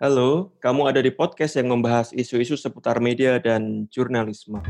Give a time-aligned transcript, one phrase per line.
[0.00, 4.64] Halo, kamu ada di podcast yang membahas isu-isu seputar media dan jurnalisme.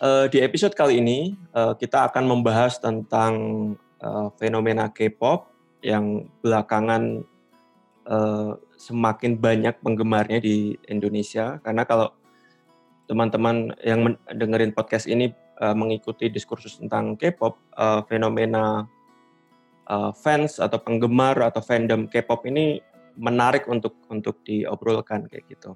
[0.00, 3.36] Uh, di episode kali ini uh, kita akan membahas tentang
[4.00, 5.52] uh, fenomena K-pop
[5.84, 7.20] yang belakangan
[8.76, 11.58] semakin banyak penggemarnya di Indonesia.
[11.64, 12.12] Karena kalau
[13.08, 18.84] teman-teman yang dengerin podcast ini uh, mengikuti diskursus tentang K-pop, uh, fenomena
[19.88, 22.82] uh, fans atau penggemar atau fandom K-pop ini
[23.16, 25.72] menarik untuk untuk diobrolkan kayak gitu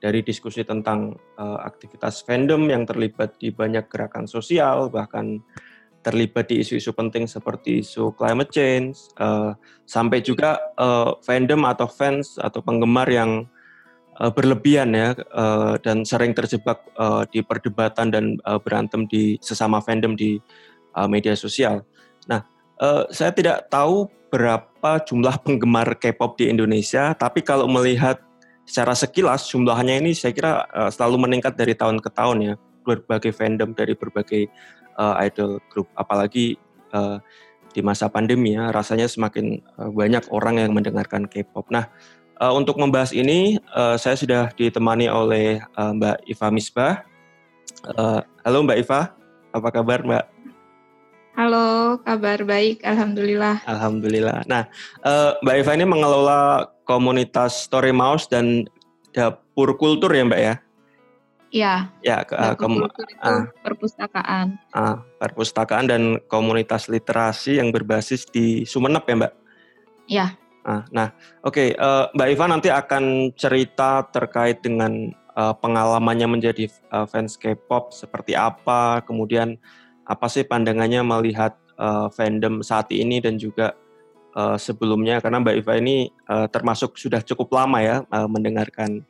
[0.00, 5.44] dari diskusi tentang uh, aktivitas fandom yang terlibat di banyak gerakan sosial, bahkan
[6.00, 9.52] terlibat di isu-isu penting seperti isu climate change, uh,
[9.84, 13.44] sampai juga uh, fandom atau fans atau penggemar yang
[14.16, 19.84] uh, berlebihan ya uh, dan sering terjebak uh, di perdebatan dan uh, berantem di sesama
[19.84, 20.40] fandom di
[20.96, 21.84] uh, media sosial.
[22.24, 22.48] Nah,
[22.80, 28.22] uh, saya tidak tahu berapa jumlah penggemar K-pop di Indonesia, tapi kalau melihat
[28.64, 33.34] secara sekilas jumlahnya ini saya kira uh, selalu meningkat dari tahun ke tahun ya berbagai
[33.36, 34.48] fandom dari berbagai
[35.00, 36.60] uh, idol group apalagi
[36.92, 37.16] uh,
[37.72, 41.72] di masa pandemi ya rasanya semakin uh, banyak orang yang mendengarkan K-pop.
[41.72, 41.88] Nah
[42.36, 46.94] uh, untuk membahas ini uh, saya sudah ditemani oleh uh, Mbak Iva Misbah.
[47.96, 49.00] Uh, halo Mbak Iva,
[49.56, 50.24] apa kabar Mbak?
[51.40, 53.64] Halo, kabar baik, alhamdulillah.
[53.64, 54.44] Alhamdulillah.
[54.44, 54.68] Nah,
[55.06, 58.68] uh, Mbak Eva ini mengelola komunitas Story Mouse dan
[59.14, 60.54] dapur kultur ya Mbak ya?
[61.50, 61.90] Iya.
[62.06, 62.66] Ya, ke, uh, itu
[63.18, 64.58] uh, perpustakaan.
[64.70, 69.32] Uh, perpustakaan dan komunitas literasi yang berbasis di Sumeneb ya Mbak?
[70.06, 70.26] Iya.
[70.60, 71.10] Uh, nah,
[71.42, 77.34] oke, okay, uh, Mbak Eva nanti akan cerita terkait dengan uh, pengalamannya menjadi uh, fans
[77.34, 79.58] K-pop seperti apa, kemudian
[80.06, 83.74] apa sih pandangannya melihat uh, fandom saat ini dan juga
[84.36, 89.02] uh, sebelumnya karena Mbak Iva ini uh, termasuk sudah cukup lama ya uh, mendengarkan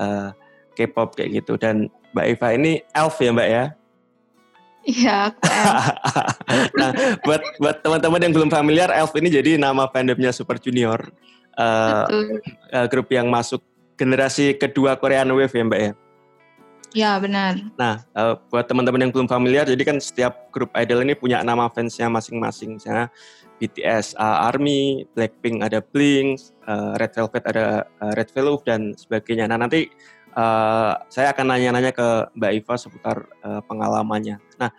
[0.00, 0.32] uh,
[0.76, 3.64] K-pop kayak gitu dan Mbak Iva ini elf ya Mbak ya?
[4.86, 5.34] Iya,
[6.78, 6.90] nah,
[7.26, 11.10] buat buat teman-teman yang belum familiar, Elf ini jadi nama fandomnya Super Junior,
[11.58, 12.06] uh,
[12.70, 13.66] uh, grup yang masuk
[13.98, 15.92] generasi kedua Korean Wave ya Mbak ya?
[16.94, 17.58] Ya benar.
[17.74, 21.66] Nah, uh, buat teman-teman yang belum familiar, jadi kan setiap grup idol ini punya nama
[21.66, 22.78] fansnya masing-masing.
[22.78, 23.10] Misalnya
[23.58, 26.38] BTS uh, ARMY, Blackpink ada Blink,
[26.68, 29.50] uh, Red Velvet ada uh, Red Velvet dan sebagainya.
[29.50, 29.90] Nah nanti
[30.36, 34.38] uh, saya akan nanya-nanya ke Mbak Iva seputar uh, pengalamannya.
[34.60, 34.70] Nah,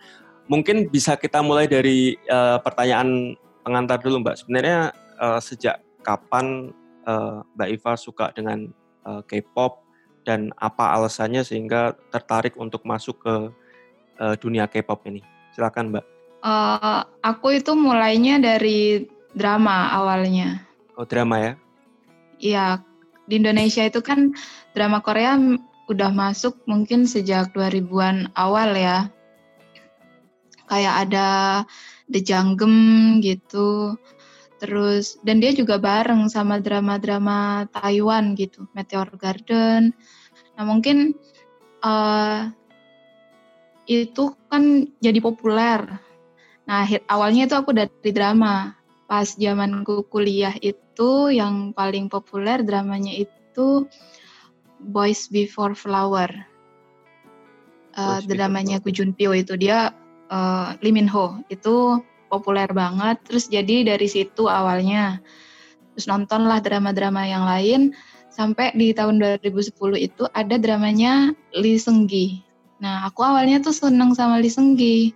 [0.46, 3.34] mungkin bisa kita mulai dari uh, pertanyaan
[3.66, 4.46] pengantar dulu Mbak.
[4.46, 6.70] Sebenarnya uh, sejak kapan
[7.04, 8.70] uh, Mbak Iva suka dengan
[9.04, 9.88] uh, K-pop?
[10.28, 13.34] dan apa alasannya sehingga tertarik untuk masuk ke
[14.20, 15.24] uh, dunia K-pop ini?
[15.56, 16.04] Silakan, Mbak.
[16.44, 20.68] Uh, aku itu mulainya dari drama awalnya.
[21.00, 21.52] Oh, drama ya?
[22.36, 22.64] Iya,
[23.28, 24.32] di Indonesia itu kan
[24.72, 25.36] drama Korea
[25.88, 29.12] udah masuk mungkin sejak 2000-an awal ya.
[30.68, 31.28] Kayak ada
[32.08, 32.76] The Janggem
[33.20, 33.96] gitu.
[34.58, 39.94] Terus dan dia juga bareng sama drama-drama Taiwan gitu, Meteor Garden,
[40.58, 41.14] Nah mungkin
[41.86, 42.50] uh,
[43.86, 45.86] itu kan jadi populer.
[46.66, 48.74] Nah awalnya itu aku dari drama.
[49.08, 53.88] Pas zamanku kuliah itu yang paling populer dramanya itu
[54.78, 56.28] Boys Before Flower.
[57.98, 59.90] Uh, dramanya Gu Junpyo itu dia
[60.30, 63.16] uh, Lee Min Ho itu populer banget.
[63.24, 65.24] Terus jadi dari situ awalnya
[65.96, 67.96] terus nontonlah drama-drama yang lain
[68.30, 72.44] sampai di tahun 2010 itu ada dramanya Lee Seung-gi.
[72.78, 75.10] Nah, aku awalnya tuh seneng sama Lee Seung-gi.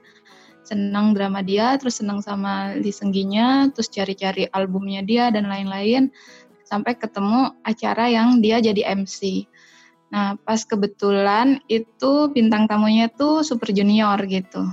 [0.63, 6.15] Seneng drama dia, terus seneng sama Lee Seung-gi-nya, terus cari-cari albumnya dia dan lain-lain
[6.63, 9.45] sampai ketemu acara yang dia jadi MC.
[10.13, 14.69] Nah, pas kebetulan itu bintang tamunya tuh Super Junior gitu.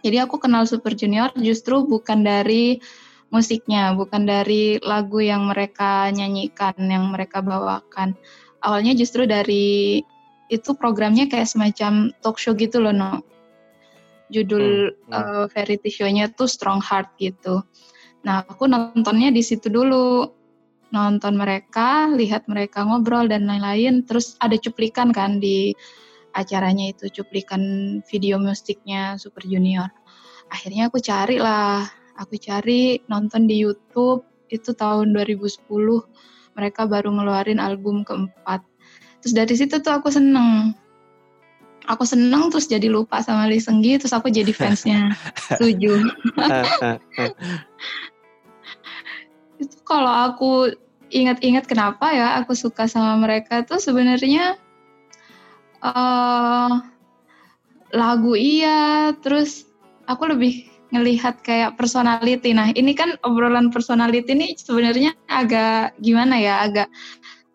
[0.00, 2.80] Jadi aku kenal Super Junior justru bukan dari
[3.28, 8.16] musiknya, bukan dari lagu yang mereka nyanyikan, yang mereka bawakan.
[8.60, 10.00] Awalnya justru dari
[10.50, 13.22] itu programnya kayak semacam talk show gitu loh, no.
[14.30, 15.12] Judul hmm, hmm.
[15.12, 17.62] Uh, variety show-nya tuh Strong Heart gitu.
[18.22, 20.30] Nah, aku nontonnya di situ dulu.
[20.90, 24.02] Nonton mereka, lihat mereka ngobrol dan lain-lain.
[24.06, 25.70] Terus ada cuplikan kan di
[26.34, 27.62] acaranya itu, cuplikan
[28.10, 29.86] video musiknya Super Junior.
[30.50, 31.86] Akhirnya aku cari lah
[32.20, 35.64] aku cari nonton di YouTube itu tahun 2010
[36.52, 38.60] mereka baru ngeluarin album keempat
[39.24, 40.76] terus dari situ tuh aku seneng
[41.88, 45.14] aku seneng terus jadi lupa sama Lee Seung Gi terus aku jadi fansnya
[45.60, 45.94] Suju
[49.60, 50.72] itu kalau aku
[51.12, 54.56] ingat-ingat kenapa ya aku suka sama mereka tuh sebenarnya
[55.84, 56.80] uh,
[57.92, 59.68] lagu iya terus
[60.06, 62.50] aku lebih ngelihat kayak personality.
[62.50, 66.90] Nah, ini kan obrolan personality ini sebenarnya agak gimana ya, agak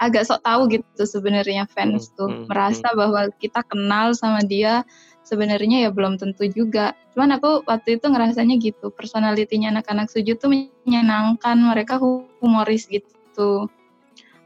[0.08, 2.98] agak sok tahu gitu sebenarnya fans hmm, tuh hmm, merasa hmm.
[2.98, 4.86] bahwa kita kenal sama dia
[5.26, 6.94] sebenarnya ya belum tentu juga.
[7.18, 11.98] Cuman aku waktu itu ngerasanya gitu, personalitinya anak-anak Suju tuh menyenangkan, mereka
[12.40, 13.68] humoris gitu.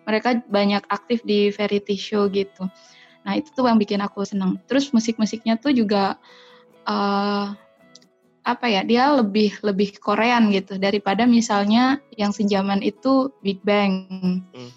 [0.07, 2.65] Mereka banyak aktif di variety show gitu.
[3.27, 4.57] Nah, itu tuh yang bikin aku senang.
[4.65, 6.17] Terus musik-musiknya tuh juga
[6.87, 7.53] uh,
[8.47, 14.07] apa ya dia lebih lebih Korean gitu daripada misalnya yang sejaman itu Big Bang.
[14.49, 14.71] Hmm.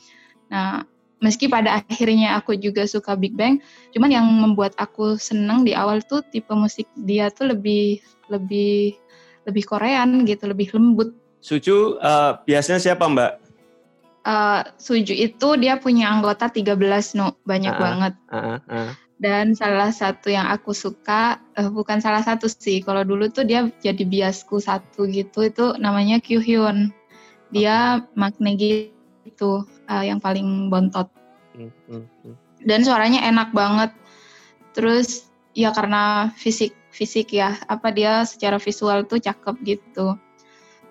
[0.53, 0.85] Nah
[1.25, 3.63] meski pada akhirnya aku juga suka Big Bang,
[3.97, 8.99] cuman yang membuat aku seneng di awal tuh tipe musik dia tuh lebih lebih
[9.49, 11.17] lebih Korean gitu, lebih lembut.
[11.43, 13.33] Suju uh, biasanya siapa Mbak?
[14.23, 16.79] Uh, Suju itu dia punya anggota 13
[17.19, 18.15] no, banyak uh, banget.
[18.31, 18.91] Uh, uh
[19.23, 23.71] dan salah satu yang aku suka uh, bukan salah satu sih kalau dulu tuh dia
[23.79, 26.91] jadi biasku satu gitu itu namanya Kyuhyun
[27.55, 28.19] dia okay.
[28.19, 28.91] magne
[29.27, 31.09] gitu uh, yang paling bontot.
[31.53, 32.35] Hmm, hmm, hmm.
[32.65, 33.91] dan suaranya enak banget.
[34.73, 40.17] Terus ya karena fisik fisik ya apa dia secara visual tuh cakep gitu.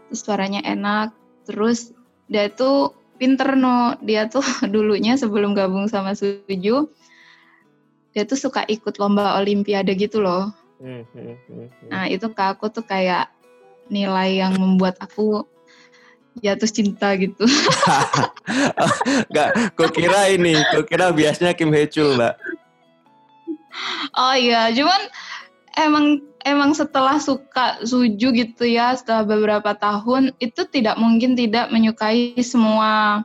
[0.10, 1.14] Terus suaranya enak.
[1.50, 1.92] Terus
[2.30, 3.98] dia tuh pinter no.
[4.06, 6.90] Dia tuh dulunya sebelum gabung sama Suju
[8.12, 10.52] dia tuh suka ikut lomba olimpiade gitu loh.
[10.82, 13.30] Hmm, hmm, nah itu ke aku tuh kayak
[13.88, 15.46] nilai yang membuat aku
[16.40, 17.44] jatuh cinta gitu.
[19.28, 22.34] Enggak, kok kira ini, kok kira biasanya Kim Hye Chul, Mbak.
[24.16, 25.02] Oh iya, cuman
[25.76, 26.06] emang
[26.44, 33.24] emang setelah suka Suju gitu ya, setelah beberapa tahun itu tidak mungkin tidak menyukai semua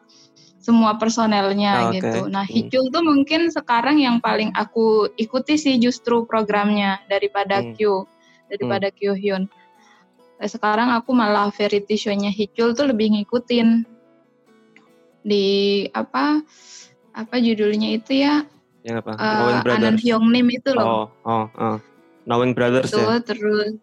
[0.66, 2.02] semua personelnya okay.
[2.02, 2.26] gitu.
[2.26, 2.42] Nah.
[2.42, 7.78] Hicul tuh mungkin sekarang yang paling aku ikuti sih justru programnya daripada hmm.
[7.78, 8.02] Q,
[8.50, 8.96] daripada hmm.
[8.98, 9.42] Q Hyun.
[10.36, 13.88] Nah, sekarang aku malah variety show-nya Hicul tuh lebih ngikutin
[15.26, 15.46] di
[15.96, 16.44] apa
[17.16, 18.44] apa judulnya itu ya?
[18.84, 19.12] Yang apa?
[19.16, 20.84] Uh, Anan Hyung Nim itu loh.
[20.84, 21.76] Oh, oh, oh.
[22.28, 23.22] Knowing Brothers itu, ya.
[23.22, 23.78] terus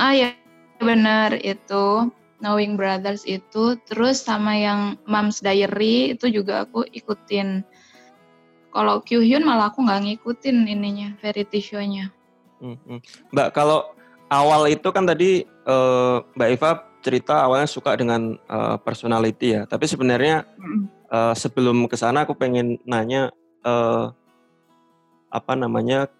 [0.00, 0.32] ah ya
[0.80, 2.08] benar itu
[2.44, 7.64] Knowing Brothers itu, terus sama yang Mom's Diary itu juga aku ikutin.
[8.76, 12.12] Kalau Kyuhyun malah aku nggak ngikutin ininya, variety show-nya.
[12.60, 13.00] Hmm, hmm.
[13.32, 13.95] Mbak, kalau
[14.30, 16.70] awal itu kan tadi uh, Mbak Eva
[17.02, 20.42] cerita awalnya suka dengan uh, personality ya, tapi sebenarnya
[21.10, 23.30] uh, sebelum ke sana aku pengen nanya
[23.62, 24.10] uh,
[25.30, 26.10] apa namanya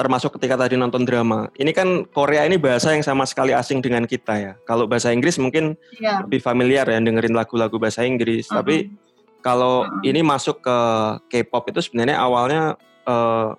[0.00, 1.52] termasuk ketika tadi nonton drama.
[1.60, 4.52] Ini kan Korea ini bahasa yang sama sekali asing dengan kita ya.
[4.64, 6.24] Kalau bahasa Inggris mungkin yeah.
[6.24, 8.48] lebih familiar ya dengerin lagu-lagu bahasa Inggris.
[8.48, 8.56] Uh -huh.
[8.64, 8.76] Tapi
[9.44, 10.08] kalau uh -huh.
[10.08, 10.78] ini masuk ke
[11.28, 13.52] K-pop itu sebenarnya awalnya uh,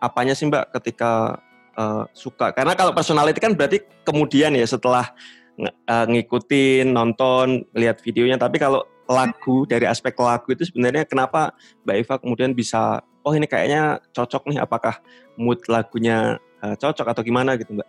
[0.00, 1.36] apanya sih Mbak ketika
[1.76, 2.52] uh, suka?
[2.52, 5.12] Karena kalau personality kan berarti kemudian ya setelah
[5.60, 8.40] uh, ngikutin, nonton, lihat videonya.
[8.40, 11.52] Tapi kalau lagu dari aspek lagu itu sebenarnya kenapa
[11.84, 14.98] Mbak Eva kemudian bisa oh ini kayaknya cocok nih apakah
[15.38, 17.88] mood lagunya uh, cocok atau gimana gitu mbak?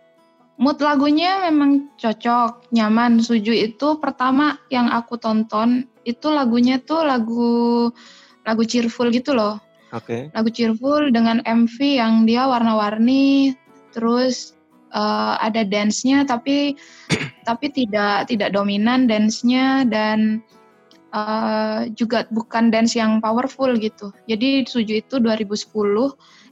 [0.54, 3.18] Mood lagunya memang cocok, nyaman.
[3.18, 7.90] Suju itu pertama yang aku tonton itu lagunya tuh lagu
[8.46, 9.58] lagu cheerful gitu loh.
[9.90, 10.30] Oke.
[10.30, 10.34] Okay.
[10.34, 13.54] Lagu cheerful dengan MV yang dia warna-warni,
[13.94, 14.58] terus
[14.90, 16.74] uh, ada dance-nya tapi
[17.48, 20.42] tapi tidak tidak dominan dance-nya dan
[21.14, 24.10] uh, juga bukan dance yang powerful gitu.
[24.26, 25.70] Jadi Suju itu 2010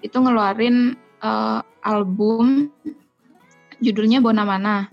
[0.07, 2.71] itu ngeluarin uh, album
[3.83, 4.87] judulnya Bona Mana.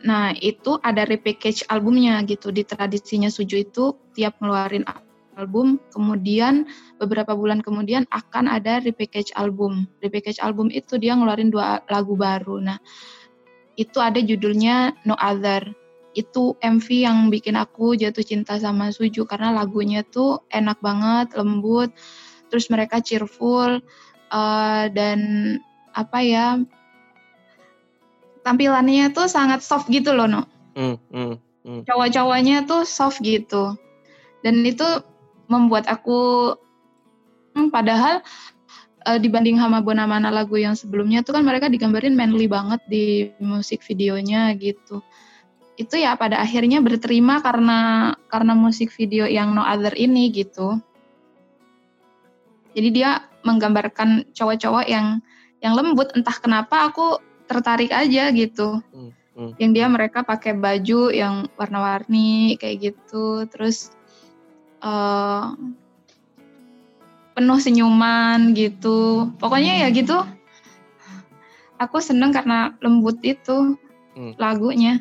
[0.00, 2.52] Nah, itu ada repackage albumnya gitu.
[2.52, 4.84] Di tradisinya Suju itu tiap ngeluarin
[5.40, 6.68] album, kemudian
[7.00, 9.88] beberapa bulan kemudian akan ada repackage album.
[10.04, 12.60] Repackage album itu dia ngeluarin dua lagu baru.
[12.60, 12.76] Nah,
[13.80, 15.72] itu ada judulnya No Other
[16.14, 21.94] itu MV yang bikin aku jatuh cinta sama Suju karena lagunya tuh enak banget, lembut,
[22.50, 23.78] terus mereka cheerful
[24.34, 25.20] uh, dan
[25.94, 26.46] apa ya
[28.42, 30.42] tampilannya tuh sangat soft gitu loh, no.
[30.74, 31.34] Mm, mm,
[31.66, 31.80] mm.
[31.86, 33.78] Cowok-cowoknya tuh soft gitu,
[34.42, 34.86] dan itu
[35.50, 36.54] membuat aku
[37.58, 38.22] hmm, padahal
[39.04, 43.82] uh, dibanding sama Bonamana lagu yang sebelumnya tuh kan mereka digambarin manly banget di musik
[43.82, 45.02] videonya gitu
[45.80, 50.76] itu ya pada akhirnya berterima karena karena musik video yang No Other ini gitu.
[52.76, 55.24] Jadi dia menggambarkan cowok-cowok yang
[55.64, 57.16] yang lembut entah kenapa aku
[57.48, 58.84] tertarik aja gitu.
[58.92, 59.56] Hmm, hmm.
[59.56, 63.96] Yang dia mereka pakai baju yang warna-warni kayak gitu, terus
[64.80, 65.54] uh,
[67.36, 69.30] penuh senyuman gitu.
[69.40, 70.16] Pokoknya ya gitu.
[71.80, 73.80] Aku seneng karena lembut itu
[74.12, 74.36] hmm.
[74.36, 75.00] lagunya.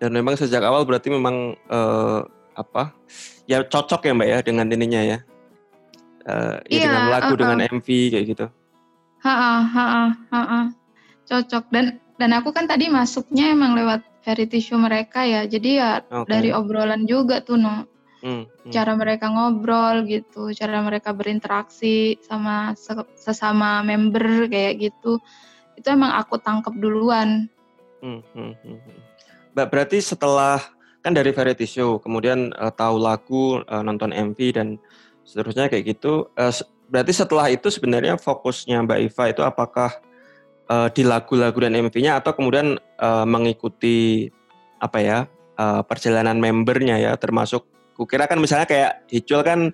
[0.00, 2.24] Dan memang sejak awal berarti memang uh,
[2.56, 2.96] apa?
[3.44, 5.18] Ya cocok ya Mbak ya dengan ininya ya.
[6.22, 7.40] Uh, ya iya, dengan lagu uh, uh.
[7.40, 8.46] dengan MV kayak gitu.
[9.22, 9.92] Ha ha
[10.32, 10.60] ha
[11.28, 15.46] Cocok dan dan aku kan tadi masuknya emang lewat variety show mereka ya.
[15.46, 16.26] Jadi ya okay.
[16.26, 17.91] dari obrolan juga tuh no.
[18.22, 18.70] Hmm, hmm.
[18.70, 22.70] Cara mereka ngobrol gitu, cara mereka berinteraksi sama
[23.18, 25.18] sesama member kayak gitu.
[25.74, 27.50] Itu emang aku tangkap duluan.
[27.98, 28.54] Hmm, hmm.
[28.62, 28.78] hmm.
[29.58, 30.62] Mbak berarti setelah
[31.02, 34.78] kan dari variety show, kemudian uh, tahu lagu, uh, nonton MV dan
[35.26, 36.30] seterusnya kayak gitu.
[36.38, 36.54] Uh,
[36.86, 39.90] berarti setelah itu sebenarnya fokusnya Mbak Iva itu apakah
[40.70, 44.30] uh, di lagu-lagu dan MV-nya atau kemudian uh, mengikuti
[44.78, 45.18] apa ya
[45.58, 49.70] uh, perjalanan membernya ya, termasuk kukira kan misalnya kayak Hicul kan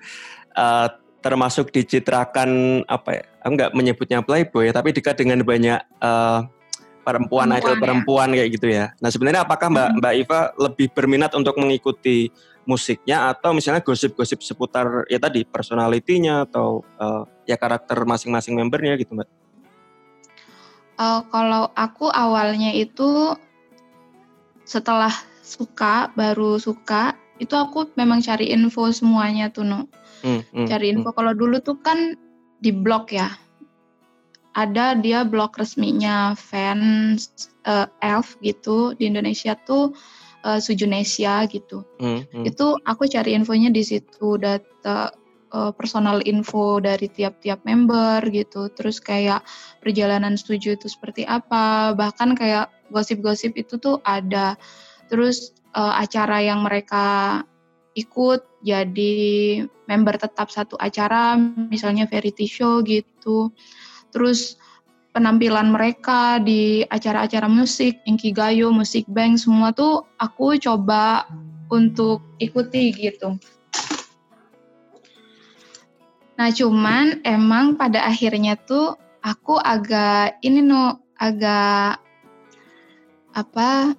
[0.54, 3.24] uh, termasuk dicitrakan apa ya?
[3.42, 6.46] Aku nggak menyebutnya playboy ya, tapi dekat dengan banyak uh,
[7.02, 7.80] perempuan, perempuan idol ya.
[7.80, 8.84] perempuan kayak gitu ya.
[9.00, 9.98] Nah sebenarnya apakah Mbak hmm.
[10.02, 12.28] Mbak Iva lebih berminat untuk mengikuti
[12.68, 19.16] musiknya atau misalnya gosip-gosip seputar ya tadi personalitinya atau uh, ya karakter masing-masing membernya gitu
[19.16, 19.28] Mbak?
[20.98, 23.32] Uh, kalau aku awalnya itu
[24.68, 29.86] setelah suka baru suka itu aku memang cari info semuanya tuh no.
[30.22, 31.16] Hmm, hmm, cari info hmm.
[31.16, 32.18] kalau dulu tuh kan
[32.58, 33.30] di blog ya
[34.58, 39.94] ada dia blog resminya fans uh, elf gitu di Indonesia tuh
[40.42, 41.86] uh, Sujunesia gitu.
[42.02, 42.42] Hmm, hmm.
[42.42, 45.14] Itu aku cari infonya di situ data
[45.54, 48.66] uh, personal info dari tiap-tiap member gitu.
[48.74, 49.46] Terus kayak
[49.78, 54.58] perjalanan setuju itu seperti apa, bahkan kayak gosip-gosip itu tuh ada.
[55.06, 57.40] Terus uh, acara yang mereka
[57.94, 59.14] ikut jadi
[59.86, 61.38] member tetap satu acara,
[61.70, 63.54] misalnya variety show gitu
[64.12, 64.56] terus
[65.12, 71.26] penampilan mereka di acara-acara musik, Inkigayo, Musik Bank, semua tuh aku coba
[71.68, 73.36] untuk ikuti gitu.
[76.38, 78.94] Nah cuman emang pada akhirnya tuh
[79.26, 81.98] aku agak ini no agak
[83.34, 83.98] apa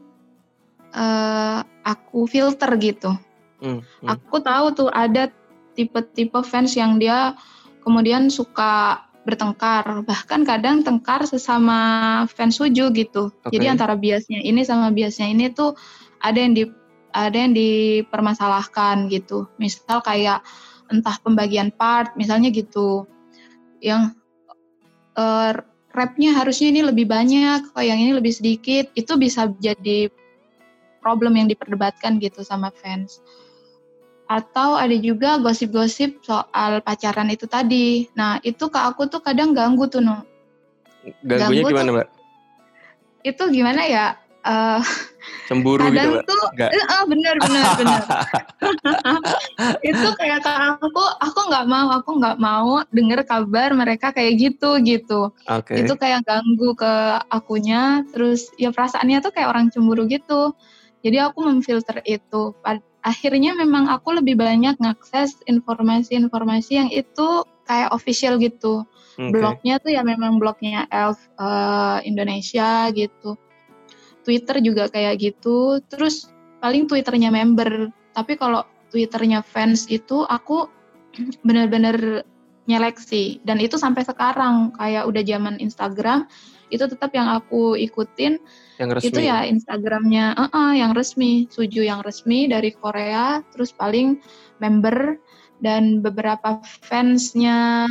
[0.94, 3.12] uh, aku filter gitu.
[3.60, 4.08] Hmm, hmm.
[4.08, 5.30] Aku tahu tuh ada
[5.76, 7.36] tipe-tipe fans yang dia
[7.84, 13.56] kemudian suka bertengkar bahkan kadang tengkar sesama fans Suju gitu okay.
[13.56, 15.76] jadi antara biasnya ini sama biasnya ini tuh
[16.24, 16.64] ada yang di
[17.14, 20.42] ada yang dipermasalahkan gitu misal kayak
[20.90, 23.06] entah pembagian part misalnya gitu
[23.84, 24.18] yang
[25.20, 25.52] uh,
[25.94, 30.10] rapnya harusnya ini lebih banyak kok yang ini lebih sedikit itu bisa jadi
[31.00, 33.24] problem yang diperdebatkan gitu sama fans
[34.30, 38.06] atau ada juga gosip-gosip soal pacaran itu tadi.
[38.14, 40.22] Nah, itu ke aku tuh kadang ganggu tuh, no.
[41.26, 42.08] Ganggunya ganggu gimana, Mbak?
[43.26, 44.08] Itu gimana ya?
[44.40, 44.80] Uh,
[45.52, 46.72] Cemburu gitu, kadang gitu, tuh, Enggak.
[46.72, 48.02] Uh, bener, bener, bener.
[49.84, 54.78] itu kayak ke aku, aku nggak mau, aku nggak mau denger kabar mereka kayak gitu,
[54.86, 55.34] gitu.
[55.44, 55.84] Okay.
[55.84, 56.94] Itu kayak ganggu ke
[57.34, 60.54] akunya, terus ya perasaannya tuh kayak orang cemburu gitu.
[61.00, 62.52] Jadi aku memfilter itu
[63.00, 68.84] akhirnya memang aku lebih banyak ngakses informasi-informasi yang itu kayak official gitu.
[69.16, 69.32] Okay.
[69.32, 73.40] Blognya tuh ya memang blognya Elf uh, Indonesia gitu.
[74.28, 75.80] Twitter juga kayak gitu.
[75.88, 76.28] Terus
[76.60, 77.94] paling Twitternya member.
[78.12, 80.68] Tapi kalau Twitternya fans itu aku
[81.48, 82.28] bener-bener
[82.70, 86.30] nyeleksi dan itu sampai sekarang kayak udah zaman Instagram
[86.70, 88.38] itu tetap yang aku ikutin.
[88.80, 89.08] Yang resmi.
[89.12, 91.50] itu ya Instagramnya uh -uh, yang resmi.
[91.52, 94.22] Suju yang resmi dari Korea terus paling
[94.64, 95.20] member
[95.60, 97.90] dan beberapa fansnya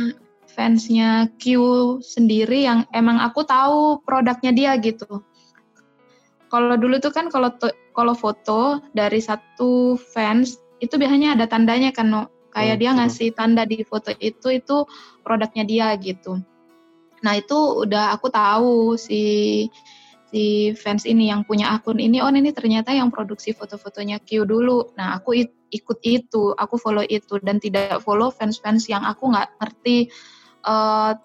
[0.49, 1.53] fansnya Q
[2.01, 5.21] sendiri yang emang aku tahu produknya dia gitu.
[6.49, 7.53] Kalau dulu tuh kan kalau
[7.93, 12.23] kalau foto dari satu fans itu biasanya ada tandanya kan no?
[12.49, 14.81] Kayak hmm, dia ngasih tanda di foto itu itu
[15.21, 16.41] produknya dia gitu
[17.25, 19.23] Nah itu udah aku tahu si
[20.29, 24.93] si fans ini yang punya akun ini, oh ini ternyata yang produksi foto-fotonya Q dulu.
[24.93, 25.33] Nah aku
[25.73, 30.13] ikut itu, aku follow itu dan tidak follow fans-fans yang aku nggak ngerti
[30.65, 31.17] uh,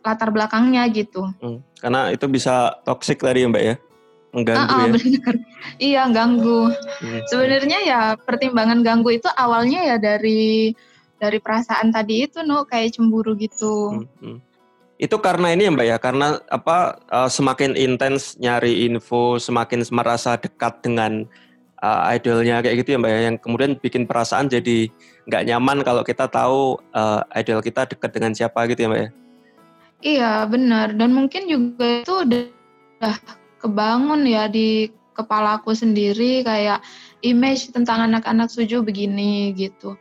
[0.00, 1.28] latar belakangnya gitu.
[1.40, 3.74] Hmm, karena itu bisa toxic tadi ya mbak ya?
[4.30, 4.92] Mengganggu uh, uh, ya.
[4.96, 5.34] Bener.
[5.80, 6.60] Iya, ganggu.
[7.00, 7.20] Hmm.
[7.32, 10.72] Sebenarnya ya pertimbangan ganggu itu awalnya ya dari
[11.20, 14.04] dari perasaan tadi itu no kayak cemburu gitu.
[14.04, 14.38] Hmm, hmm.
[15.00, 20.36] Itu karena ini ya Mbak ya, karena apa uh, semakin intens nyari info, semakin merasa
[20.36, 21.24] dekat dengan
[21.80, 24.92] uh, idolnya kayak gitu ya Mbak ya, yang kemudian bikin perasaan jadi
[25.24, 29.10] nggak nyaman kalau kita tahu uh, idol kita dekat dengan siapa gitu ya Mbak ya.
[30.00, 30.92] Iya benar.
[30.92, 33.16] Dan mungkin juga itu udah
[33.60, 36.84] kebangun ya di kepalaku sendiri kayak
[37.24, 39.96] image tentang anak-anak suju begini gitu.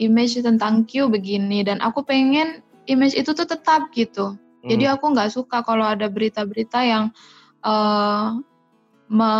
[0.00, 1.64] Image tentang Q begini.
[1.64, 4.68] Dan aku pengen image itu tuh tetap gitu hmm.
[4.68, 7.14] jadi aku nggak suka kalau ada berita-berita yang
[7.62, 8.36] uh,
[9.10, 9.32] me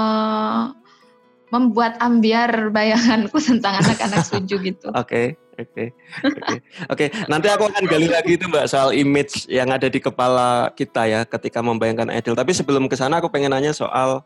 [1.50, 4.88] membuat ambiar bayanganku tentang anak-anak suju gitu.
[4.94, 5.90] Oke, oke,
[6.22, 6.56] oke,
[6.94, 7.04] oke.
[7.26, 11.20] Nanti aku akan gali lagi itu mbak soal image yang ada di kepala kita ya
[11.26, 12.38] ketika membayangkan idol.
[12.38, 14.22] Tapi sebelum ke sana aku pengen nanya soal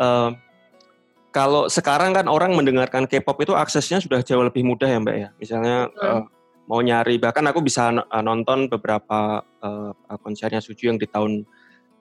[0.00, 0.32] uh,
[1.36, 5.28] kalau sekarang kan orang mendengarkan K-pop itu aksesnya sudah jauh lebih mudah ya mbak ya.
[5.36, 6.24] Misalnya uh,
[6.64, 7.92] mau nyari bahkan aku bisa
[8.24, 9.92] nonton beberapa uh,
[10.24, 11.44] konsernya Suju yang di tahun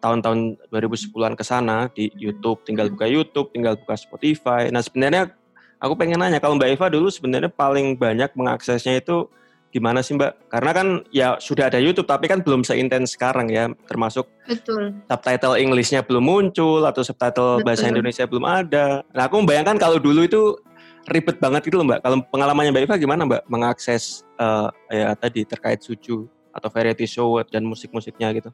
[0.03, 4.67] tahun-tahun 2010-an ke sana di YouTube, tinggal buka YouTube, tinggal buka Spotify.
[4.67, 5.31] Nah, sebenarnya
[5.79, 9.31] aku pengen nanya kalau Mbak Eva dulu sebenarnya paling banyak mengaksesnya itu
[9.71, 10.51] gimana sih Mbak?
[10.51, 14.91] Karena kan ya sudah ada YouTube tapi kan belum seintens sekarang ya, termasuk Betul.
[15.07, 17.65] subtitle Inggrisnya belum muncul atau subtitle Betul.
[17.65, 19.07] bahasa Indonesia belum ada.
[19.15, 20.59] Nah, aku membayangkan kalau dulu itu
[21.07, 21.99] ribet banget gitu loh Mbak.
[22.03, 27.39] Kalau pengalamannya Mbak Eva gimana Mbak mengakses uh, ya tadi terkait Suju atau variety show
[27.47, 28.51] dan musik-musiknya gitu?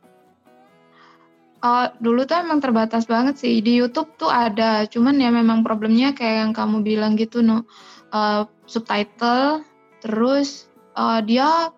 [1.59, 3.59] Uh, dulu tuh emang terbatas banget sih.
[3.59, 7.67] Di YouTube tuh ada, cuman ya memang problemnya kayak yang kamu bilang gitu, no.
[8.15, 9.67] Uh, subtitle,
[9.99, 11.75] terus uh, dia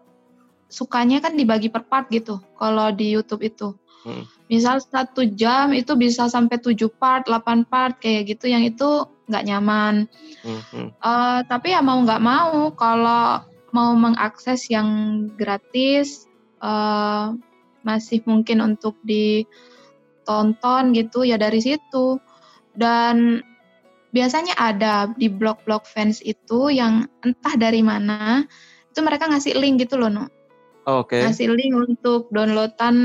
[0.70, 3.74] sukanya kan dibagi per part gitu, kalau di YouTube itu.
[4.06, 4.30] Hmm.
[4.46, 9.46] Misal satu jam itu bisa sampai tujuh part, 8 part, kayak gitu, yang itu nggak
[9.50, 10.06] nyaman.
[10.46, 10.94] Hmm.
[11.02, 13.42] Uh, tapi ya mau nggak mau, kalau
[13.72, 16.28] mau mengakses yang gratis,
[16.64, 17.36] uh,
[17.82, 19.44] masih mungkin untuk di
[20.24, 22.22] tonton gitu ya dari situ
[22.78, 23.42] dan
[24.14, 28.46] biasanya ada di blog-blog fans itu yang entah dari mana
[28.92, 30.26] itu mereka ngasih link gitu loh no
[30.90, 31.14] Oke.
[31.14, 31.30] Okay.
[31.30, 32.98] Ngasih link untuk downloadan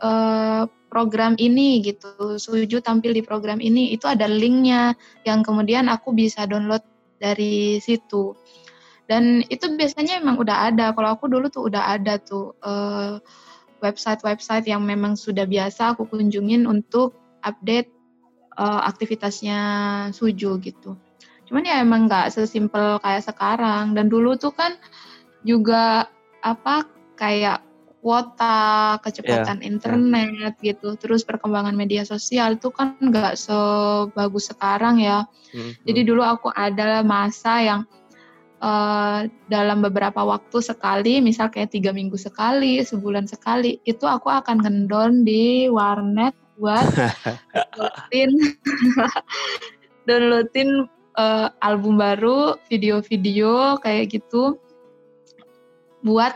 [0.00, 2.40] uh, program ini gitu.
[2.40, 4.96] Suju tampil di program ini itu ada linknya
[5.28, 6.80] yang kemudian aku bisa download
[7.20, 8.32] dari situ.
[9.08, 10.92] Dan itu biasanya emang udah ada.
[10.92, 13.16] Kalau aku dulu tuh udah ada tuh uh,
[13.80, 17.88] website-website yang memang sudah biasa aku kunjungin untuk update
[18.60, 19.60] uh, aktivitasnya
[20.12, 21.00] Suju gitu.
[21.48, 23.96] Cuman ya emang nggak sesimpel kayak sekarang.
[23.96, 24.76] Dan dulu tuh kan
[25.40, 26.12] juga
[26.44, 26.84] apa
[27.16, 27.64] kayak
[27.98, 29.68] kuota, kecepatan yeah.
[29.72, 30.68] internet yeah.
[30.70, 35.26] gitu, terus perkembangan media sosial itu kan nggak sebagus sekarang ya.
[35.50, 35.72] Mm -hmm.
[35.82, 37.80] Jadi dulu aku ada masa yang
[38.62, 44.62] uh, dalam beberapa waktu sekali, misal kayak tiga minggu sekali, sebulan sekali, itu aku akan
[44.62, 46.82] ngendon di warnet buat
[47.54, 48.30] downloadin
[50.08, 50.70] downloadin
[51.14, 54.58] uh, album baru, video-video kayak gitu,
[56.02, 56.34] buat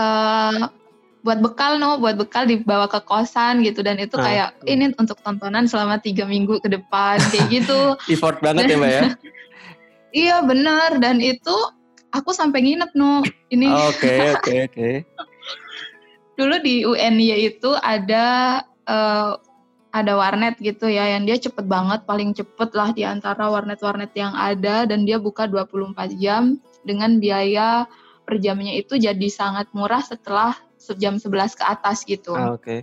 [0.00, 0.72] uh,
[1.24, 4.68] buat bekal no, buat bekal dibawa ke kosan gitu dan itu kayak ah.
[4.68, 7.96] ini untuk tontonan selama tiga minggu ke depan kayak gitu.
[8.12, 9.02] Effort banget ya mbak ya.
[10.14, 11.52] Iya benar dan itu
[12.14, 13.66] aku sampai nginep no ini.
[13.66, 14.90] Oke oke oke.
[16.38, 19.34] Dulu di UNY itu ada uh,
[19.94, 24.34] ada warnet gitu ya yang dia cepet banget paling cepet lah di antara warnet-warnet yang
[24.34, 27.86] ada dan dia buka 24 jam dengan biaya
[28.26, 30.58] per jamnya itu jadi sangat murah setelah
[30.98, 32.34] jam 11 ke atas gitu.
[32.34, 32.62] Ah, Oke.
[32.62, 32.80] Okay.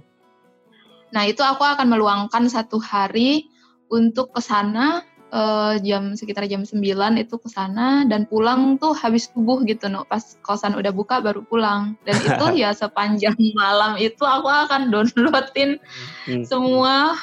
[1.12, 3.52] Nah itu aku akan meluangkan satu hari
[3.92, 6.78] untuk ke sana uh, jam sekitar jam 9
[7.18, 11.42] itu ke sana dan pulang tuh habis subuh gitu no pas kosan udah buka baru
[11.48, 15.80] pulang dan itu ya sepanjang malam itu aku akan downloadin
[16.28, 16.44] hmm.
[16.46, 17.16] semua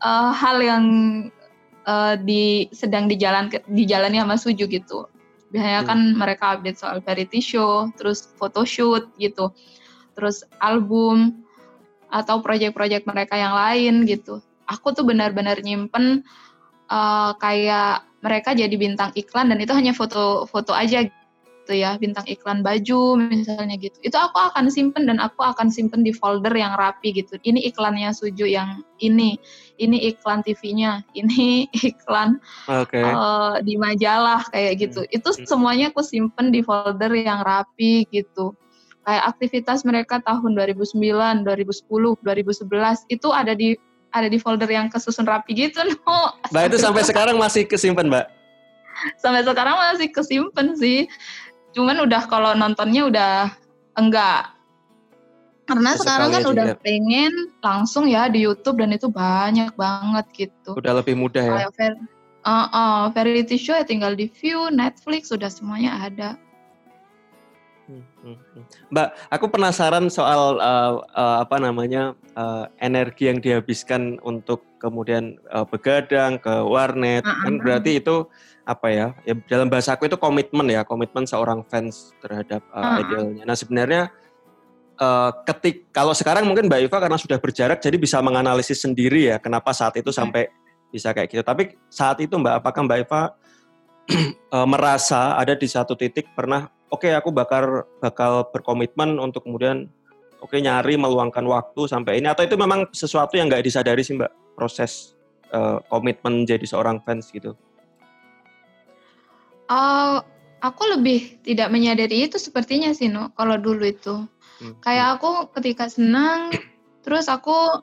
[0.00, 0.84] uh, hal yang
[1.84, 5.06] uh, di sedang dijalan dijalani sama Suju gitu
[5.52, 5.88] biasanya hmm.
[5.88, 9.52] kan mereka update soal variety show terus photoshoot gitu
[10.16, 11.44] terus album
[12.12, 16.24] atau proyek-proyek mereka yang lain gitu aku tuh benar-benar nyimpen
[16.92, 21.08] uh, kayak mereka jadi bintang iklan dan itu hanya foto-foto aja
[21.62, 26.02] gitu ya bintang iklan baju misalnya gitu itu aku akan simpen dan aku akan simpen
[26.02, 29.38] di folder yang rapi gitu ini iklannya Suju yang ini
[29.78, 33.02] ini iklan TV-nya ini iklan okay.
[33.02, 35.16] uh, eh, di majalah kayak gitu hmm.
[35.16, 35.46] itu hmm.
[35.46, 38.58] semuanya aku simpen di folder yang rapi gitu
[39.06, 41.46] kayak aktivitas mereka tahun 2009 2010
[42.22, 43.74] 2011 itu ada di
[44.12, 46.36] ada di folder yang kesusun rapi gitu no.
[46.52, 48.28] Mbak itu sampai sekarang masih kesimpan mbak?
[49.18, 51.08] Sampai sekarang masih kesimpan sih.
[51.72, 53.34] Cuman udah kalau nontonnya udah
[53.96, 54.52] enggak.
[55.64, 56.76] Karena sekarang kan udah ya.
[56.76, 57.32] pengen
[57.64, 60.76] langsung ya di YouTube dan itu banyak banget gitu.
[60.76, 61.66] Udah lebih mudah ya.
[62.42, 66.34] Uh, uh, variety show ya tinggal di view, Netflix udah semuanya ada.
[67.90, 68.64] Hmm, hmm, hmm.
[68.94, 75.66] Mbak, aku penasaran soal uh, uh, apa namanya uh, energi yang dihabiskan untuk kemudian uh,
[75.66, 77.42] begadang ke warnet, uh -huh.
[77.42, 78.26] kan berarti itu
[78.62, 79.06] apa ya?
[79.26, 83.02] Ya dalam bahasa aku itu komitmen ya, komitmen seorang fans terhadap uh, uh -huh.
[83.02, 83.42] idealnya.
[83.42, 84.14] Nah sebenarnya
[85.02, 89.36] uh, ketik kalau sekarang mungkin Mbak Iva karena sudah berjarak jadi bisa menganalisis sendiri ya
[89.42, 90.46] kenapa saat itu sampai
[90.92, 91.42] bisa kayak gitu.
[91.42, 93.22] Tapi saat itu Mbak, apakah Mbak Iva
[94.52, 99.88] uh, merasa ada di satu titik pernah oke okay, aku bakal bakal berkomitmen untuk kemudian
[100.44, 104.14] oke okay, nyari meluangkan waktu sampai ini atau itu memang sesuatu yang nggak disadari sih
[104.14, 105.16] mbak proses
[105.56, 107.56] uh, komitmen jadi seorang fans gitu?
[109.72, 110.20] Uh,
[110.60, 114.28] aku lebih tidak menyadari itu sepertinya sih no kalau dulu itu
[114.60, 114.84] hmm.
[114.84, 116.52] kayak aku ketika senang
[117.04, 117.80] terus aku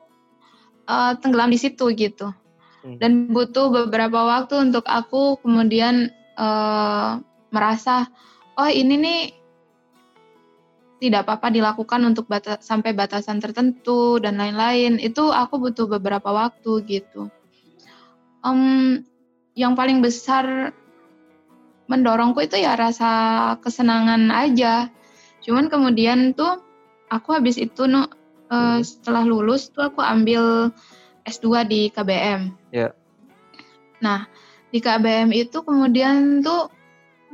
[0.86, 2.30] uh, tenggelam di situ gitu
[2.86, 3.02] hmm.
[3.02, 7.18] dan butuh beberapa waktu untuk aku kemudian uh,
[7.50, 8.06] merasa
[8.60, 9.20] oh ini nih
[11.00, 15.00] tidak apa-apa dilakukan untuk batas, sampai batasan tertentu dan lain-lain.
[15.00, 17.32] Itu aku butuh beberapa waktu gitu.
[18.44, 19.00] Um,
[19.56, 20.76] yang paling besar
[21.88, 24.92] mendorongku itu ya rasa kesenangan aja.
[25.40, 26.60] Cuman kemudian tuh
[27.08, 28.06] aku habis itu no,
[28.50, 30.70] uh, setelah lulus tuh aku ambil
[31.24, 32.94] S2 di KBM yeah.
[34.02, 34.26] nah
[34.70, 36.70] di KBM itu kemudian tuh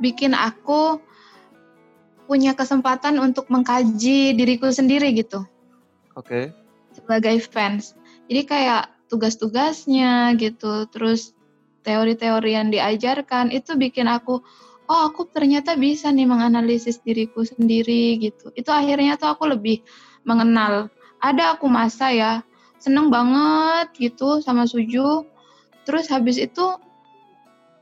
[0.01, 1.01] bikin aku
[2.27, 5.47] punya kesempatan untuk mengkaji diriku sendiri gitu.
[6.13, 6.27] Oke.
[6.27, 6.43] Okay.
[6.91, 7.95] Sebagai fans.
[8.27, 11.31] Jadi kayak tugas-tugasnya gitu, terus
[11.87, 14.43] teori-teori yang diajarkan itu bikin aku
[14.87, 18.51] oh aku ternyata bisa nih menganalisis diriku sendiri gitu.
[18.55, 19.83] Itu akhirnya tuh aku lebih
[20.23, 20.91] mengenal.
[21.19, 22.43] Ada aku masa ya
[22.79, 25.27] seneng banget gitu sama Suju.
[25.83, 26.65] Terus habis itu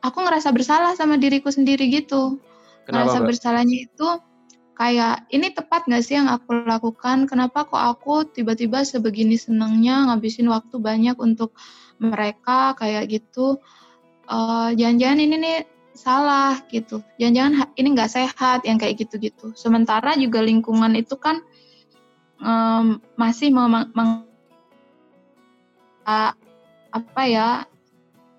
[0.01, 2.41] aku ngerasa bersalah sama diriku sendiri gitu.
[2.85, 3.27] Kenapa, ngerasa mbak?
[3.33, 4.07] bersalahnya itu
[4.75, 7.25] kayak ini tepat gak sih yang aku lakukan?
[7.25, 11.55] Kenapa kok aku tiba-tiba sebegini senangnya ngabisin waktu banyak untuk
[11.97, 13.63] mereka kayak gitu?
[14.27, 15.57] Uh, jangan-jangan ini nih
[15.95, 16.99] salah gitu.
[17.15, 19.55] Jangan-jangan ini nggak sehat yang kayak gitu-gitu.
[19.55, 21.39] Sementara juga lingkungan itu kan
[22.43, 23.95] um, masih mem
[26.91, 27.63] apa ya?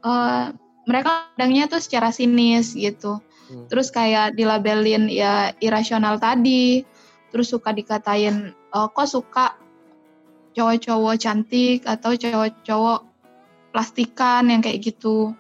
[0.05, 0.53] Uh,
[0.87, 3.67] mereka pandangnya tuh secara sinis gitu Hmm.
[3.71, 6.83] Terus kayak dilabelin ya irasional tadi.
[7.31, 9.47] Terus suka dikatain oh, kok suka
[10.57, 13.01] cowok-cowok cantik atau cowok-cowok
[13.77, 15.37] plastikan yang kayak gitu.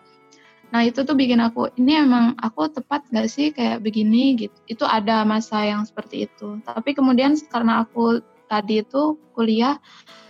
[0.74, 4.58] Nah itu tuh bikin aku ini emang aku tepat gak sih kayak begini gitu.
[4.68, 6.60] Itu ada masa yang seperti itu.
[6.66, 9.80] Tapi kemudian karena aku tadi itu kuliah,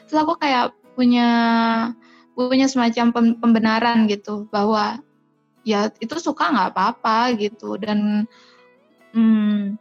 [0.06, 1.28] terus aku kayak punya
[2.36, 5.00] punya semacam pembenaran gitu bahwa
[5.66, 8.30] ya itu suka nggak apa-apa gitu dan
[9.10, 9.74] hmm,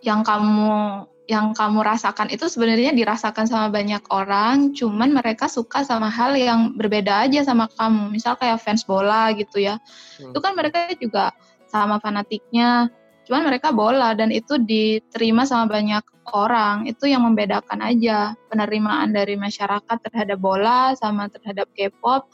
[0.00, 6.06] yang kamu yang kamu rasakan itu sebenarnya dirasakan sama banyak orang, cuman mereka suka sama
[6.06, 8.14] hal yang berbeda aja sama kamu.
[8.14, 9.82] Misal kayak fans bola gitu ya.
[10.22, 10.30] Hmm.
[10.30, 11.34] Itu kan mereka juga
[11.66, 12.94] sama fanatiknya,
[13.26, 16.86] cuman mereka bola dan itu diterima sama banyak orang.
[16.86, 22.30] Itu yang membedakan aja penerimaan dari masyarakat terhadap bola sama terhadap K-pop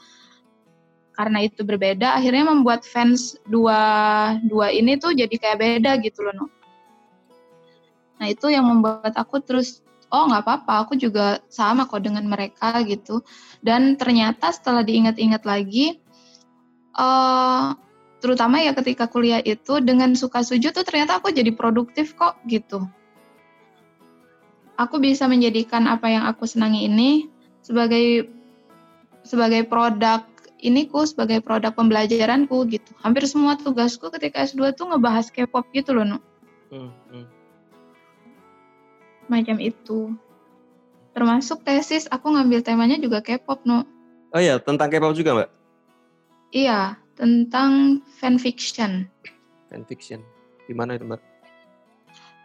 [1.13, 3.79] karena itu berbeda akhirnya membuat fans dua
[4.43, 6.45] dua ini tuh jadi kayak beda gitu loh no.
[8.17, 12.81] Nah itu yang membuat aku terus oh nggak apa-apa aku juga sama kok dengan mereka
[12.85, 13.25] gitu
[13.65, 16.01] dan ternyata setelah diingat-ingat lagi
[16.97, 17.73] uh,
[18.23, 22.87] terutama ya ketika kuliah itu dengan suka sujud tuh ternyata aku jadi produktif kok gitu.
[24.79, 27.29] Aku bisa menjadikan apa yang aku senangi ini
[27.61, 28.31] sebagai
[29.27, 30.23] sebagai produk
[30.63, 32.95] ini ku sebagai produk pembelajaranku gitu.
[33.03, 36.17] Hampir semua tugasku ketika S2 tuh ngebahas K-pop gitu loh, no.
[36.71, 37.25] Hmm, hmm.
[39.27, 40.15] Macam itu.
[41.11, 43.83] Termasuk tesis aku ngambil temanya juga K-pop, no.
[44.31, 45.49] Oh iya, tentang K-pop juga, Mbak?
[46.55, 49.05] Iya, tentang fanfiction.
[49.67, 50.23] Fanfiction.
[50.65, 51.21] Gimana itu, Mbak?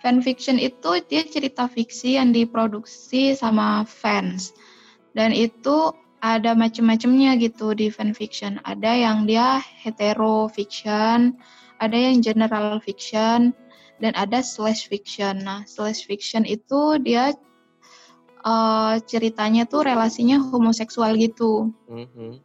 [0.02, 4.54] Fanfiction itu dia cerita fiksi yang diproduksi sama fans.
[5.14, 8.58] Dan itu ada macam-macamnya gitu di fanfiction.
[8.66, 11.38] Ada yang dia hetero fiction,
[11.78, 13.54] ada yang general fiction,
[14.02, 15.42] dan ada slash fiction.
[15.46, 17.34] Nah, slash fiction itu dia
[18.42, 21.70] uh, ceritanya tuh relasinya homoseksual gitu.
[21.86, 22.42] Mhm.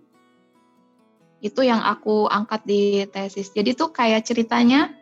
[1.43, 3.51] Itu yang aku angkat di tesis.
[3.51, 4.93] Jadi tuh kayak ceritanya,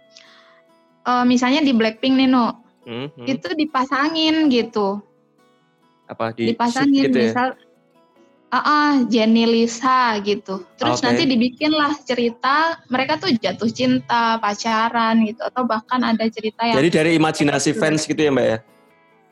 [1.05, 3.29] uh, misalnya di Blackpink nih, No, Mhm.
[3.29, 5.03] itu dipasangin gitu.
[6.09, 7.31] Apa di Dipasangin gitu ya?
[7.31, 7.47] misal
[8.51, 10.67] Heeh, Jenny Lisa gitu.
[10.75, 11.07] Terus Oke.
[11.07, 16.89] nanti dibikinlah cerita mereka tuh jatuh cinta, pacaran gitu atau bahkan ada cerita yang Jadi
[16.91, 18.57] dari imajinasi fans gitu ya, Mbak ya?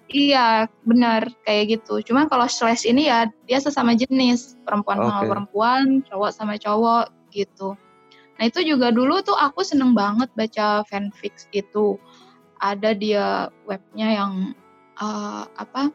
[0.09, 0.47] Iya,
[0.87, 1.99] benar kayak gitu.
[2.07, 5.29] Cuma kalau slash ini ya dia sesama jenis, perempuan sama Oke.
[5.35, 7.75] perempuan, cowok sama cowok gitu.
[8.39, 11.99] Nah, itu juga dulu tuh aku seneng banget baca fanfics itu.
[12.63, 14.55] Ada dia webnya yang
[14.97, 15.91] eh, apa?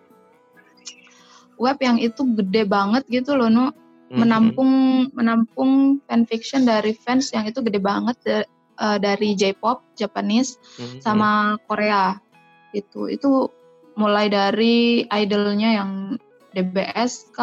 [1.59, 3.71] Web yang itu gede banget gitu loh, Nu.
[4.12, 4.21] Mhm.
[4.21, 4.73] Menampung
[5.17, 5.73] menampung
[6.07, 10.99] fanfiction dari fans yang itu gede banget da- eh, dari J-pop, Japanese Mhm.
[11.03, 11.31] sama
[11.67, 12.19] Korea
[12.75, 13.49] gitu itu
[13.95, 15.90] mulai dari idolnya yang
[16.55, 17.38] DBSK,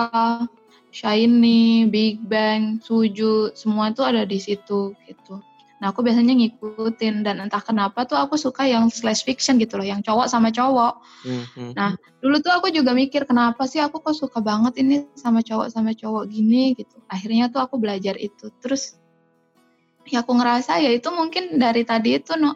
[0.92, 5.40] Shiny, Big Bang, Suju semua itu ada di situ gitu.
[5.82, 9.88] Nah aku biasanya ngikutin dan entah kenapa tuh aku suka yang slash fiction gitu loh,
[9.90, 11.02] yang cowok sama cowok.
[11.26, 11.74] Mhm.
[11.74, 15.74] Nah dulu tuh aku juga mikir kenapa sih aku kok suka banget ini sama cowok
[15.74, 17.02] sama cowok gini gitu.
[17.10, 18.54] Akhirnya tuh aku belajar itu.
[18.62, 19.02] Terus
[20.06, 22.54] ya aku ngerasa ya itu mungkin dari tadi itu no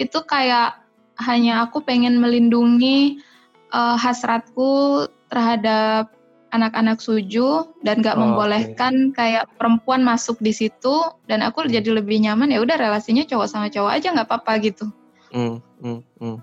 [0.00, 0.80] itu kayak
[1.20, 3.20] hanya aku pengen melindungi
[3.68, 6.08] eh, hasratku terhadap
[6.52, 12.20] anak-anak suju dan gak Oh, membolehkan kayak perempuan masuk di situ dan aku jadi lebih
[12.20, 14.84] nyaman ya udah relasinya cowok sama cowok aja nggak apa-apa gitu.
[15.32, 16.36] Hmm, hmm, hmm.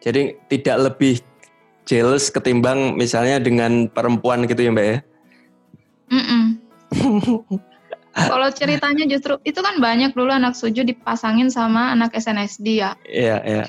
[0.00, 1.20] Jadi tidak lebih
[1.86, 4.98] jealous ketimbang misalnya dengan perempuan gitu ya Mbak ya?
[6.10, 6.44] Mm-mm.
[8.16, 12.96] Kalau ceritanya justru itu kan banyak dulu anak suju dipasangin sama anak SNSD ya.
[13.04, 13.64] Iya, iya.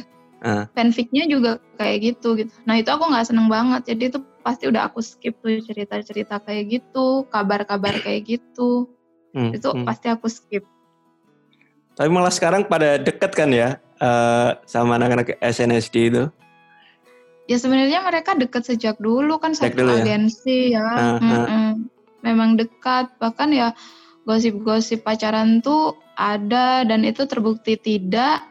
[0.71, 2.53] Fanficnya juga kayak gitu gitu.
[2.63, 3.91] Nah itu aku nggak seneng banget.
[3.91, 8.87] Jadi itu pasti udah aku skip tuh cerita-cerita kayak gitu, kabar-kabar kayak gitu.
[9.35, 9.83] Hmm, Itu hmm.
[9.83, 10.63] pasti aku skip.
[11.99, 16.23] Tapi malah sekarang pada deket kan ya eh, sama anak-anak SNSD itu.
[17.47, 20.03] Ya sebenarnya mereka deket sejak dulu kan Sejak satu dulu ya?
[20.03, 20.83] agensi ya.
[20.83, 21.19] Ah, ah.
[21.19, 21.67] Mm-mm.
[22.23, 23.11] Memang dekat.
[23.19, 23.71] Bahkan ya
[24.23, 28.43] gosip-gosip pacaran tuh ada dan itu terbukti tidak.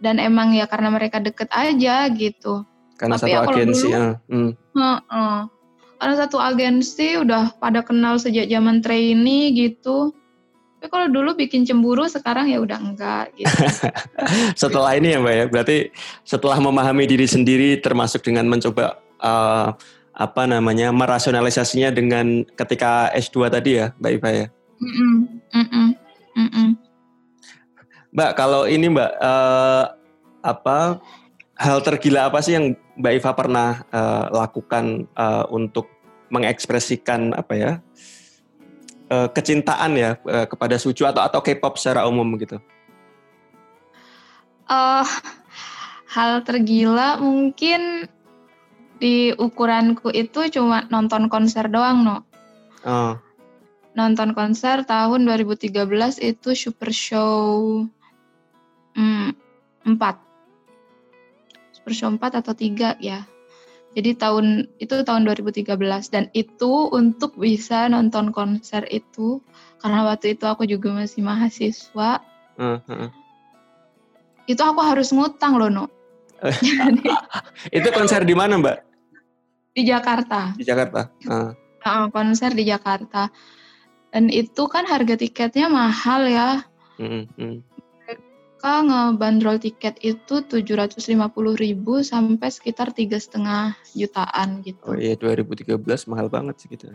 [0.00, 2.64] Dan emang ya karena mereka deket aja gitu.
[2.96, 3.88] Karena Tapi satu ya agensi.
[3.88, 4.50] dulu- ah, hmm.
[4.74, 5.38] Heeh.
[5.94, 10.12] Karena satu agensi udah pada kenal sejak zaman trainee gitu.
[10.82, 13.48] Tapi kalau dulu bikin cemburu sekarang ya udah enggak gitu.
[14.68, 15.76] Setelah ini ya Mbak ya, berarti
[16.28, 19.68] setelah memahami diri sendiri termasuk dengan mencoba eh,
[20.12, 24.46] apa namanya merasionalisasinya dengan ketika S2 tadi ya Mbak Iva ya.
[28.12, 29.84] Mbak, kalau ini Mbak, eh,
[30.44, 31.00] apa
[31.54, 35.90] hal tergila apa sih yang Mbak Iva pernah eh, lakukan eh, untuk
[36.30, 37.72] mengekspresikan apa ya
[39.10, 42.58] eh, kecintaan ya eh, kepada Suju atau atau K-pop secara umum gitu?
[44.70, 45.06] Eh,
[46.14, 48.08] hal tergila mungkin
[48.98, 52.16] di ukuranku itu cuma nonton konser doang, no.
[52.84, 53.18] Oh,
[53.94, 55.70] Nonton konser tahun 2013
[56.18, 57.86] itu Super Show
[58.98, 59.30] mm,
[59.86, 60.33] 4.
[61.86, 63.28] 4 atau 3 ya.
[63.94, 65.78] Jadi tahun itu tahun 2013
[66.10, 69.38] dan itu untuk bisa nonton konser itu
[69.84, 72.24] karena waktu itu aku juga masih mahasiswa
[72.56, 73.10] eh, eh.
[74.48, 75.86] itu aku harus ngutang loh no
[76.40, 77.04] Jadi,
[77.78, 78.78] itu konser di mana Mbak?
[79.74, 81.10] di Jakarta Di Jakarta.
[81.20, 81.50] Eh,
[81.84, 83.28] Heeh, konser di Jakarta
[84.08, 86.64] dan itu kan harga tiketnya mahal ya
[86.96, 87.56] mm, mm.
[88.64, 88.80] Mereka
[89.12, 94.80] ngebanderol tiket itu 750.000 sampai sekitar tiga setengah jutaan gitu.
[94.88, 96.88] Oh iya 2013 mahal banget sih gitu.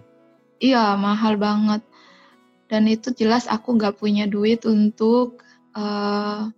[0.57, 1.85] iya mahal banget.
[2.73, 5.45] Dan itu jelas aku nggak punya duit untuk
[5.77, 6.49] eh,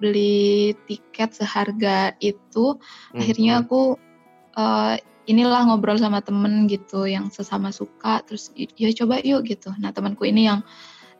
[0.00, 2.80] beli tiket seharga itu.
[3.12, 4.00] Hmm, akhirnya aku
[4.56, 4.96] eh,
[5.28, 8.24] inilah ngobrol sama temen gitu yang sesama suka.
[8.24, 9.68] Terus "Y- ya coba yuk gitu.
[9.76, 10.64] Nah temanku ini yang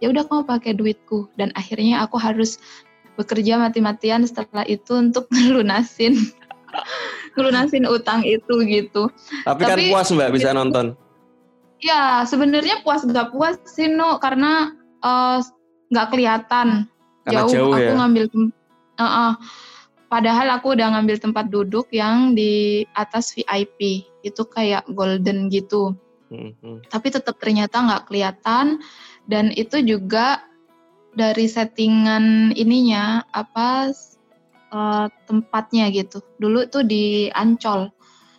[0.01, 1.29] ya udah kamu pakai duitku.
[1.37, 2.57] Dan akhirnya aku harus
[3.17, 6.15] bekerja mati-matian setelah itu untuk ngelunasin
[7.35, 9.09] ngelunasin utang itu gitu
[9.45, 10.87] Tapi, kan tapi- puas Mbak bisa itu- nonton.
[11.77, 15.39] ya sebenarnya puas gak puas sih no karena eh,
[15.89, 16.89] nggak kelihatan
[17.23, 17.95] Karena jauh, jauh, aku ya.
[17.97, 18.25] ngambil
[18.97, 19.33] Eh, eh.
[20.07, 25.93] padahal aku udah ngambil tempat duduk yang di atas VIP itu kayak golden gitu
[26.27, 26.83] Hmm, hmm.
[26.91, 28.83] tapi tetap ternyata nggak kelihatan
[29.31, 30.43] dan itu juga
[31.17, 33.91] dari settingan ininya apa
[34.71, 37.89] eh, tempatnya gitu dulu tuh di Ancol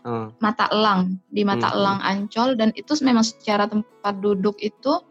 [0.06, 0.30] uh.
[0.40, 1.76] Mata Elang di Mata hmm.
[1.76, 5.02] Elang Ancol dan itu memang secara tempat duduk itu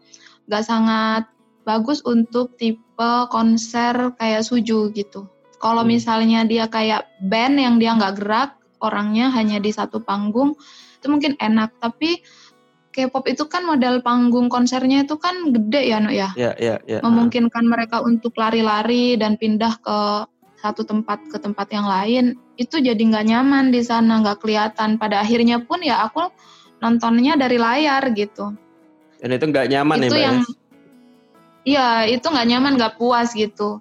[0.47, 1.27] gak sangat
[1.67, 5.27] bagus untuk tipe konser kayak Suju gitu.
[5.59, 5.91] Kalau hmm.
[5.91, 10.55] misalnya dia kayak band yang dia nggak gerak, orangnya hanya di satu panggung,
[10.95, 11.75] itu mungkin enak.
[11.83, 12.23] Tapi
[12.97, 16.33] K-pop itu kan model panggung konsernya itu kan gede ya, Nuk ya.
[16.33, 16.99] Iya, iya, iya.
[17.05, 20.25] Memungkinkan mereka untuk lari-lari dan pindah ke
[20.57, 25.21] satu tempat ke tempat yang lain itu jadi nggak nyaman di sana nggak kelihatan pada
[25.21, 26.33] akhirnya pun ya aku
[26.81, 28.57] nontonnya dari layar gitu
[29.21, 30.37] dan itu nggak nyaman itu ya yang
[31.61, 33.77] iya itu nggak nyaman nggak puas gitu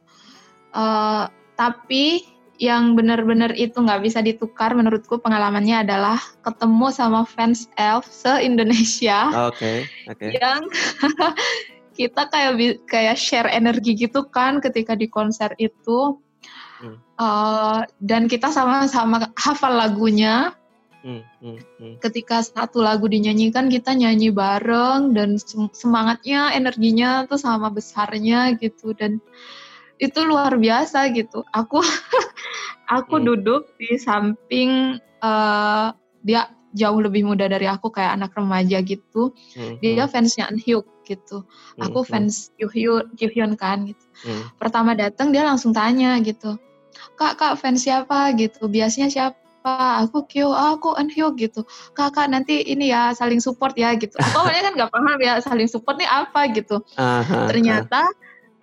[0.76, 1.24] uh,
[1.56, 8.40] tapi yang benar-benar itu nggak bisa ditukar menurutku pengalamannya adalah ketemu sama fans Elf se
[8.40, 9.28] Indonesia.
[9.48, 10.18] Oke, okay, oke.
[10.20, 10.30] Okay.
[10.40, 10.60] Yang
[11.98, 12.52] kita kayak
[12.84, 16.20] kayak share energi gitu kan ketika di konser itu.
[16.76, 17.00] Hmm.
[17.16, 20.52] Uh, dan kita sama-sama hafal lagunya.
[21.00, 21.94] Hmm, hmm, hmm.
[22.02, 25.38] Ketika satu lagu dinyanyikan kita nyanyi bareng dan
[25.72, 29.22] semangatnya, energinya tuh sama besarnya gitu dan
[29.98, 31.42] itu luar biasa gitu.
[31.52, 31.80] Aku
[32.96, 33.24] aku hmm.
[33.24, 39.32] duduk di samping uh, dia jauh lebih muda dari aku kayak anak remaja gitu.
[39.56, 39.80] Hmm.
[39.80, 40.12] Dia hmm.
[40.12, 41.44] fansnya Hyuk gitu.
[41.76, 41.88] Hmm.
[41.88, 44.04] Aku fans Hyuk Hyun kan gitu.
[44.26, 44.52] Hmm.
[44.60, 46.60] Pertama datang dia langsung tanya gitu
[47.16, 52.62] kak kak fans siapa gitu biasanya siapa aku Kyo oh, aku Anhyo gitu kakak nanti
[52.62, 56.08] ini ya saling support ya gitu aku awalnya kan nggak paham ya saling support nih
[56.08, 57.46] apa gitu uh-huh.
[57.50, 58.06] ternyata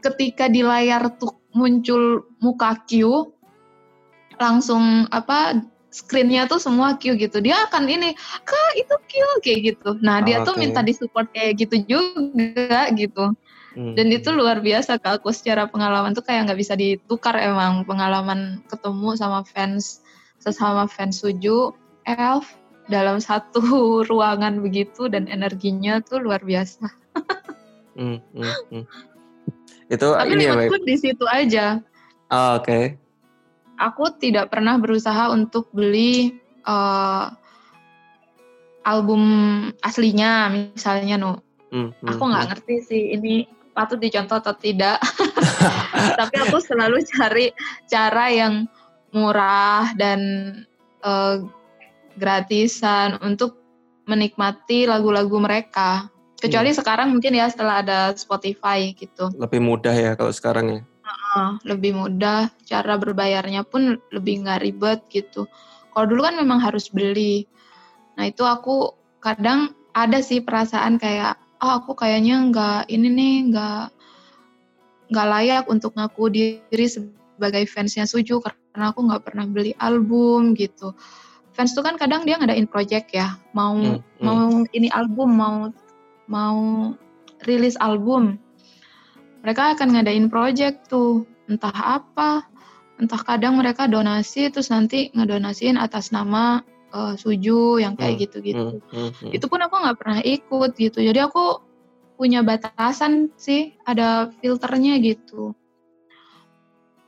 [0.04, 3.24] ketika di layar tuh muncul muka Q
[4.38, 5.64] langsung apa
[5.94, 9.12] screennya tuh semua Q gitu dia akan ini kak itu Q
[9.46, 10.48] kayak gitu nah dia okay.
[10.52, 13.32] tuh minta disupport kayak gitu juga gitu
[13.74, 13.98] Hmm.
[13.98, 18.62] Dan itu luar biasa ke aku secara pengalaman tuh kayak nggak bisa ditukar emang pengalaman
[18.70, 20.06] ketemu sama fans
[20.38, 21.74] sesama fans Suju,
[22.06, 22.54] Elf
[22.86, 23.62] dalam satu
[24.10, 26.86] ruangan begitu dan energinya tuh luar biasa.
[27.98, 28.84] hmm, hmm, hmm.
[29.94, 31.78] Itu Tapi ini ya, di situ aja.
[32.34, 32.66] Oh, Oke.
[32.66, 32.84] Okay.
[33.78, 37.30] Aku tidak pernah berusaha untuk beli uh,
[38.86, 39.24] album
[39.86, 41.34] aslinya misalnya no.
[41.74, 42.52] Hmm, hmm, aku nggak hmm.
[42.54, 45.02] ngerti sih ini patut dicontoh atau tidak.
[46.20, 47.50] Tapi aku selalu cari
[47.90, 48.70] cara yang
[49.14, 50.20] murah dan
[51.02, 51.42] uh,
[52.18, 53.58] gratisan untuk
[54.06, 56.13] menikmati lagu-lagu mereka.
[56.44, 56.80] Kecuali hmm.
[56.84, 59.32] sekarang mungkin ya setelah ada Spotify gitu.
[59.40, 60.82] Lebih mudah ya kalau sekarang ya.
[61.04, 65.48] Uh, lebih mudah, cara berbayarnya pun lebih nggak ribet gitu.
[65.96, 67.48] Kalau dulu kan memang harus beli.
[68.20, 68.92] Nah itu aku
[69.24, 73.84] kadang ada sih perasaan kayak oh aku kayaknya nggak ini nih nggak
[75.16, 80.92] nggak layak untuk ngaku diri sebagai fansnya Suju karena aku nggak pernah beli album gitu.
[81.54, 84.26] Fans tuh kan kadang dia ngadain project ya, mau hmm, hmm.
[84.26, 85.58] mau ini album, mau
[86.28, 86.92] mau
[87.44, 88.40] rilis album.
[89.44, 92.48] Mereka akan ngadain project tuh, entah apa,
[92.96, 96.64] entah kadang mereka donasi terus nanti ngedonasiin atas nama
[96.96, 98.68] uh, suju yang kayak hmm, gitu-gitu.
[98.80, 101.04] Hmm, hmm, hmm, Itu pun aku nggak pernah ikut gitu.
[101.04, 101.60] Jadi aku
[102.16, 105.58] punya batasan sih, ada filternya gitu.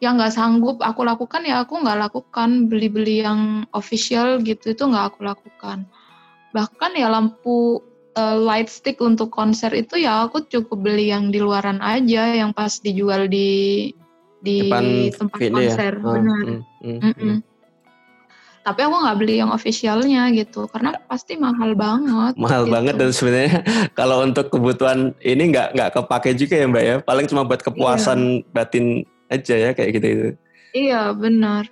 [0.04, 5.16] Yang nggak sanggup aku lakukan ya aku nggak lakukan beli-beli yang official gitu itu nggak
[5.16, 5.88] aku lakukan.
[6.52, 7.80] Bahkan ya lampu
[8.16, 12.52] uh, light stick untuk konser itu ya aku cukup beli yang di luaran aja yang
[12.52, 13.92] pas dijual di
[14.44, 14.84] di Depan
[15.16, 15.52] tempat ya?
[15.52, 16.04] konser ya?
[16.04, 16.44] benar.
[16.44, 17.38] Hmm, hmm, mm -mm
[18.66, 22.74] tapi aku nggak beli yang officialnya gitu karena pasti mahal banget mahal gitu.
[22.74, 23.62] banget dan sebenarnya
[24.00, 28.42] kalau untuk kebutuhan ini nggak nggak kepake juga ya mbak ya paling cuma buat kepuasan
[28.42, 28.46] iya.
[28.50, 30.30] batin aja ya kayak gitu itu
[30.74, 31.70] iya benar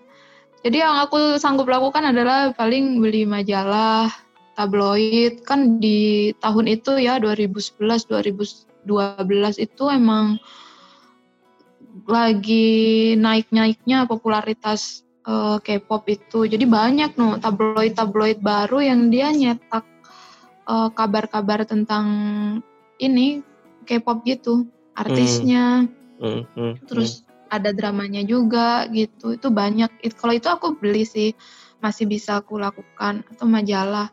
[0.62, 4.14] jadi yang aku sanggup lakukan adalah paling beli majalah
[4.54, 8.86] tabloid kan di tahun itu ya 2011 2012
[9.58, 10.38] itu emang
[12.10, 16.50] lagi naik-naiknya popularitas uh, K-pop itu.
[16.50, 19.86] Jadi banyak no tabloid-tabloid baru yang dia nyetak
[20.68, 22.06] uh, kabar-kabar tentang
[23.00, 23.46] ini
[23.84, 25.88] K-pop gitu, artisnya.
[25.88, 26.01] Hmm.
[26.24, 29.36] Hmm, hmm, Terus ada dramanya juga gitu.
[29.36, 30.01] Itu banyak.
[30.01, 31.36] It, kalau itu aku beli sih
[31.84, 34.10] masih bisa aku lakukan atau majalah.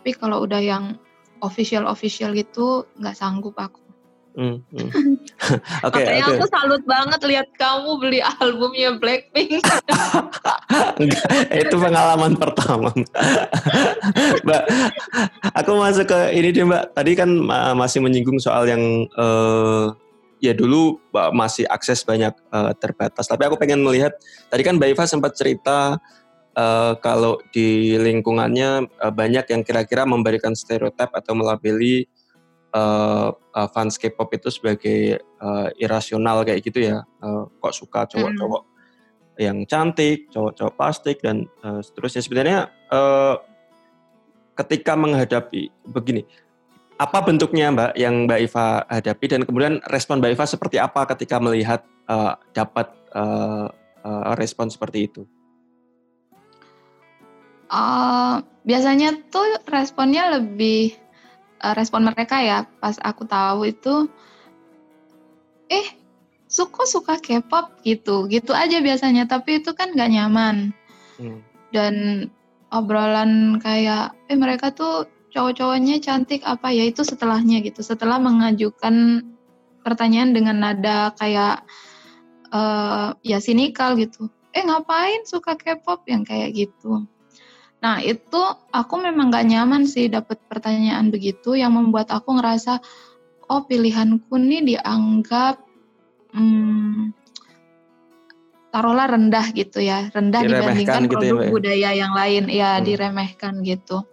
[0.00, 0.96] Tapi kalau udah yang
[1.44, 3.84] official official gitu nggak sanggup aku.
[4.32, 4.88] Hmm, hmm.
[5.84, 6.24] Oke, okay, okay.
[6.24, 9.60] aku salut banget lihat kamu beli albumnya Blackpink.
[11.60, 12.88] itu pengalaman pertama.
[14.40, 14.62] mbak,
[15.52, 16.96] aku masuk ke ini deh Mbak.
[16.96, 17.28] Tadi kan
[17.76, 19.92] masih menyinggung soal yang uh,
[20.40, 20.96] ya dulu
[21.36, 23.28] masih akses banyak uh, terbatas.
[23.28, 24.16] Tapi aku pengen melihat
[24.48, 26.00] tadi kan Mbak Iva sempat cerita
[26.56, 32.08] uh, kalau di lingkungannya uh, banyak yang kira-kira memberikan stereotip atau melabeli
[32.74, 37.04] uh, uh, fans K-pop itu sebagai uh, irasional kayak gitu ya.
[37.22, 38.70] Uh, kok suka cowok-cowok mm.
[39.40, 42.22] yang cantik, cowok-cowok plastik dan uh, seterusnya.
[42.22, 43.36] Sebenarnya uh,
[44.58, 46.26] ketika menghadapi begini,
[47.00, 51.40] apa bentuknya Mbak yang Mbak Iva hadapi dan kemudian respon Mbak Iva seperti apa ketika
[51.40, 53.72] melihat uh, dapat uh,
[54.04, 55.24] uh, respon seperti itu?
[57.70, 60.98] Uh, biasanya tuh responnya lebih
[61.62, 64.10] uh, respon mereka ya pas aku tahu itu
[65.70, 65.86] eh
[66.50, 67.78] suka suka K-pop?
[67.86, 70.74] gitu gitu aja biasanya tapi itu kan gak nyaman.
[71.20, 71.44] Hmm.
[71.70, 72.26] dan
[72.72, 76.88] obrolan kayak eh mereka tuh cowok-cowoknya cantik apa ya?
[76.88, 79.22] itu setelahnya gitu setelah mengajukan
[79.84, 81.62] pertanyaan dengan nada kayak
[82.50, 84.26] uh, ya sinikal gitu.
[84.50, 86.08] Eh ngapain suka K-pop?
[86.10, 87.06] yang kayak gitu
[87.80, 88.40] nah itu
[88.72, 92.80] aku memang gak nyaman sih dapat pertanyaan begitu yang membuat aku ngerasa
[93.48, 95.64] oh pilihanku nih dianggap
[96.36, 97.16] hmm,
[98.68, 102.70] taruhlah rendah gitu ya rendah diremehkan dibandingkan gitu ya, produk ya, budaya yang lain ya
[102.76, 102.84] hmm.
[102.84, 104.04] diremehkan gitu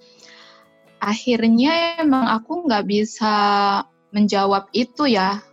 [1.03, 3.35] akhirnya emang aku nggak bisa
[4.15, 5.43] menjawab itu ya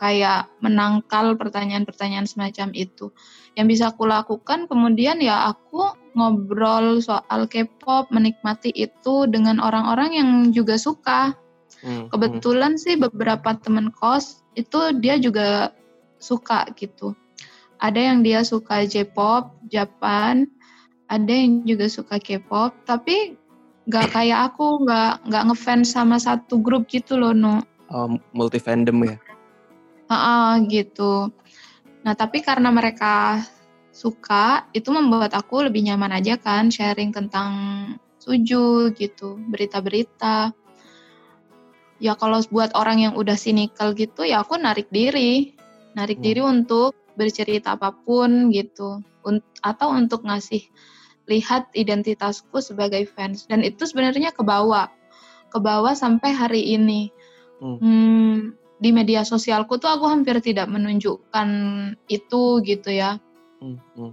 [0.00, 3.14] kayak menangkal pertanyaan-pertanyaan semacam itu.
[3.54, 10.30] Yang bisa aku lakukan kemudian ya aku ngobrol soal K-pop, menikmati itu dengan orang-orang yang
[10.50, 11.34] juga suka.
[11.80, 12.10] Hmm.
[12.12, 12.82] Kebetulan hmm.
[12.82, 15.72] sih beberapa teman kos itu dia juga
[16.20, 17.16] suka gitu.
[17.80, 20.44] Ada yang dia suka J-pop, Japan,
[21.08, 23.40] ada yang juga suka K-pop, tapi
[23.90, 27.58] nggak kayak aku nggak nggak ngefans sama satu grup gitu loh no
[27.90, 29.16] oh, multi fandom ya
[30.06, 31.34] uh, uh, gitu
[32.06, 33.42] nah tapi karena mereka
[33.90, 37.52] suka itu membuat aku lebih nyaman aja kan sharing tentang
[38.22, 40.54] suju gitu berita-berita.
[42.00, 45.52] Ya kalau buat orang yang udah sinikal gitu ya aku narik diri.
[45.98, 46.26] Narik hmm.
[46.26, 49.04] diri untuk bercerita apa pun gitu.
[49.60, 50.64] Atau untuk ngasih
[51.28, 53.44] lihat identitasku sebagai fans.
[53.50, 54.88] Dan itu sebenarnya ke bawah.
[55.52, 57.12] Ke bawah sampai hari ini.
[57.60, 57.76] Hmm.
[57.76, 58.36] Hmm,
[58.80, 61.48] di media sosialku tuh aku hampir tidak menunjukkan
[62.08, 63.20] itu gitu ya
[63.60, 63.78] hmm.
[63.96, 64.12] Hmm.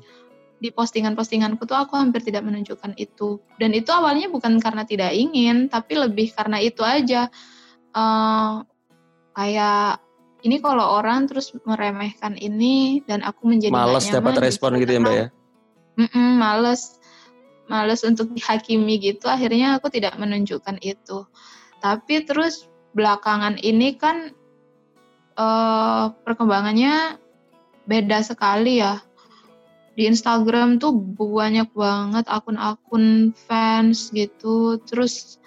[0.58, 3.38] di postingan-postinganku tuh aku hampir tidak menunjukkan itu.
[3.62, 7.30] Dan itu awalnya bukan karena tidak ingin tapi lebih karena itu aja.
[7.93, 8.66] Uh,
[9.38, 10.02] kayak
[10.41, 15.14] ini kalau orang terus meremehkan ini dan aku menjadi males dapat respon gitu ya mbak
[15.14, 15.28] ya?
[15.98, 16.98] Mm-mm, males.
[17.70, 19.30] Males untuk dihakimi gitu.
[19.30, 21.28] Akhirnya aku tidak menunjukkan itu.
[21.84, 22.66] Tapi terus
[22.98, 24.34] belakangan ini kan
[25.38, 27.22] uh, perkembangannya
[27.86, 29.00] beda sekali ya
[29.98, 35.41] di Instagram tuh banyak banget akun-akun fans gitu terus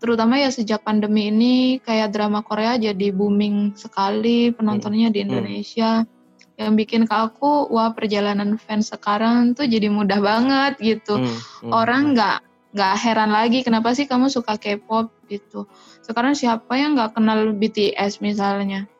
[0.00, 5.26] terutama ya sejak pandemi ini kayak drama Korea jadi booming sekali penontonnya di hmm.
[5.28, 6.16] Indonesia hmm
[6.58, 11.70] yang bikin ke aku wah perjalanan fans sekarang tuh jadi mudah banget gitu hmm, hmm,
[11.70, 12.12] orang hmm.
[12.18, 12.74] nggak hmm.
[12.74, 15.70] nggak heran lagi kenapa sih kamu suka K-pop gitu
[16.02, 18.90] sekarang siapa yang nggak kenal BTS misalnya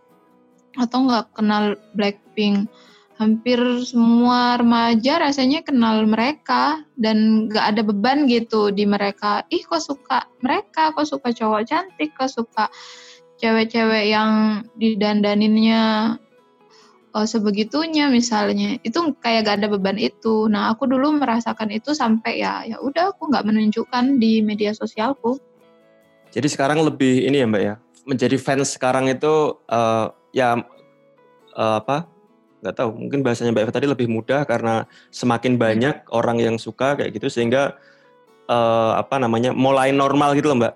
[0.78, 2.70] atau nggak kenal Blackpink
[3.18, 9.42] hampir semua remaja rasanya kenal mereka dan nggak ada beban gitu di mereka.
[9.50, 10.94] Ih kok suka mereka?
[10.94, 12.14] Kok suka cowok cantik?
[12.14, 12.70] Kok suka
[13.42, 16.14] cewek-cewek yang didandaninnya
[17.10, 18.78] uh, sebegitunya misalnya.
[18.86, 20.46] Itu kayak gak ada beban itu.
[20.46, 25.42] Nah aku dulu merasakan itu sampai ya ya udah aku nggak menunjukkan di media sosialku.
[26.30, 27.74] Jadi sekarang lebih ini ya mbak ya.
[28.06, 30.54] Menjadi fans sekarang itu uh, ya
[31.58, 32.17] uh, apa
[32.58, 34.84] nggak tahu mungkin bahasanya mbak Eva tadi lebih mudah karena
[35.14, 36.14] semakin banyak hmm.
[36.14, 37.78] orang yang suka kayak gitu sehingga
[38.50, 40.74] uh, apa namanya mulai normal gitu loh mbak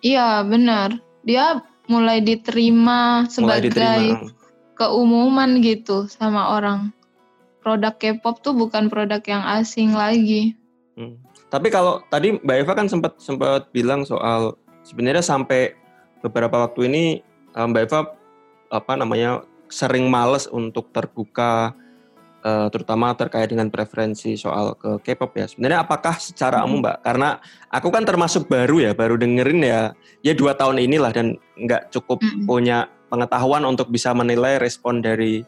[0.00, 1.60] iya benar dia
[1.90, 4.40] mulai diterima sebagai mulai diterima
[4.80, 6.88] keumuman gitu sama orang.
[7.60, 10.56] Produk K-pop tuh bukan produk yang asing lagi.
[10.96, 11.20] Hmm.
[11.52, 15.76] Tapi kalau tadi Mbak Eva kan sempat sempat bilang soal sebenarnya sampai
[16.24, 17.04] beberapa waktu ini
[17.52, 18.00] eh, Mbak Eva
[18.72, 21.72] apa namanya sering males untuk terbuka
[22.44, 25.46] uh, terutama terkait dengan preferensi soal ke K-pop ya.
[25.48, 26.66] Sebenarnya apakah secara hmm.
[26.66, 26.96] umum Mbak?
[27.04, 27.28] Karena
[27.70, 29.80] aku kan termasuk baru ya, baru dengerin ya,
[30.24, 32.44] ya dua tahun inilah dan nggak cukup hmm.
[32.48, 35.42] punya pengetahuan untuk bisa menilai respon dari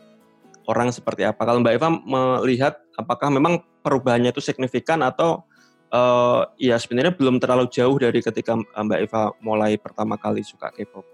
[0.66, 1.42] orang seperti apa.
[1.42, 5.42] Kalau Mbak Eva melihat apakah memang perubahannya itu signifikan atau
[5.90, 11.06] uh, ya sebenarnya belum terlalu jauh dari ketika Mbak Eva mulai pertama kali suka K-pop.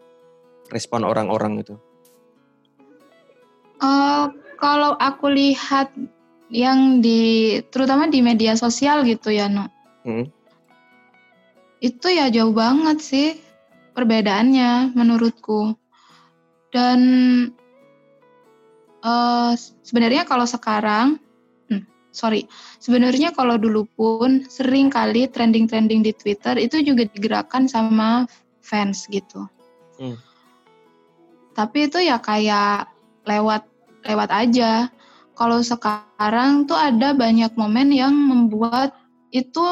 [0.69, 1.81] Respon orang-orang itu.
[3.79, 5.95] Uh, kalau aku lihat
[6.51, 9.71] yang di terutama di media sosial gitu ya, no.
[10.03, 10.27] Hmm.
[11.79, 13.29] Itu ya jauh banget sih
[13.95, 15.79] perbedaannya menurutku.
[16.75, 17.01] Dan
[19.07, 19.53] uh,
[19.87, 21.23] sebenarnya kalau sekarang,
[21.71, 22.51] hmm, sorry,
[22.83, 28.27] sebenarnya kalau dulu pun sering kali trending-trending di Twitter itu juga digerakkan sama
[28.59, 29.47] fans gitu.
[30.03, 30.19] Hmm.
[31.55, 32.98] Tapi itu ya kayak
[33.29, 33.69] lewat
[34.09, 34.89] lewat aja
[35.39, 38.91] kalau sekarang tuh ada banyak momen yang membuat
[39.31, 39.63] itu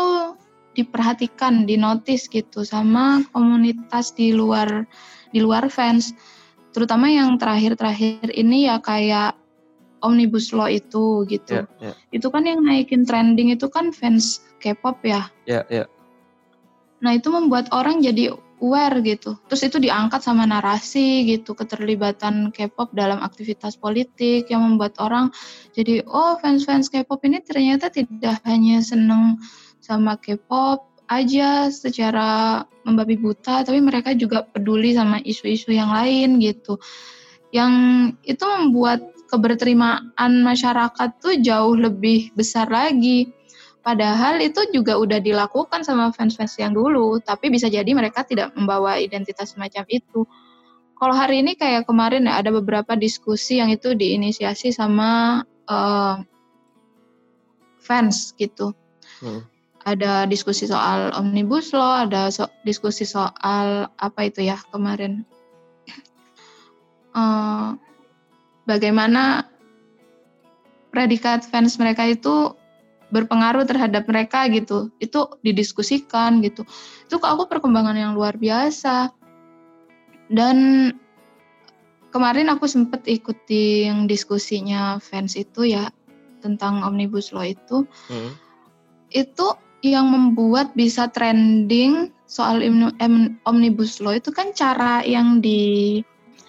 [0.76, 4.84] diperhatikan, dinotis gitu sama komunitas di luar
[5.32, 6.12] di luar fans.
[6.76, 9.34] Terutama yang terakhir-terakhir ini ya kayak
[10.04, 11.64] Omnibus Law itu gitu.
[11.64, 11.94] Yeah, yeah.
[12.12, 15.26] Itu kan yang naikin trending itu kan fans K-pop ya.
[15.48, 15.88] Yeah, yeah.
[17.00, 19.36] Nah, itu membuat orang jadi aware gitu.
[19.48, 25.28] Terus itu diangkat sama narasi gitu, keterlibatan K-pop dalam aktivitas politik yang membuat orang
[25.76, 29.36] jadi oh fans-fans K-pop ini ternyata tidak hanya seneng
[29.84, 36.78] sama K-pop aja secara membabi buta, tapi mereka juga peduli sama isu-isu yang lain gitu.
[37.54, 37.72] Yang
[38.26, 43.30] itu membuat keberterimaan masyarakat tuh jauh lebih besar lagi
[43.86, 48.98] Padahal itu juga udah dilakukan sama fans-fans yang dulu, tapi bisa jadi mereka tidak membawa
[48.98, 50.26] identitas semacam itu.
[50.98, 56.18] Kalau hari ini kayak kemarin ya ada beberapa diskusi yang itu diinisiasi sama uh,
[57.78, 58.74] fans gitu.
[59.22, 59.46] Hmm.
[59.86, 65.22] Ada diskusi soal omnibus law, ada so diskusi soal apa itu ya kemarin.
[67.14, 67.78] Uh,
[68.74, 69.46] bagaimana
[70.90, 72.58] predikat fans mereka itu
[73.10, 76.66] berpengaruh terhadap mereka gitu itu didiskusikan gitu
[77.06, 79.14] itu kok aku perkembangan yang luar biasa
[80.26, 80.90] dan
[82.10, 85.86] kemarin aku sempet ikuti yang diskusinya fans itu ya
[86.42, 88.32] tentang omnibus law itu hmm.
[89.14, 89.46] itu
[89.86, 92.58] yang membuat bisa trending soal
[93.46, 96.02] omnibus law itu kan cara yang di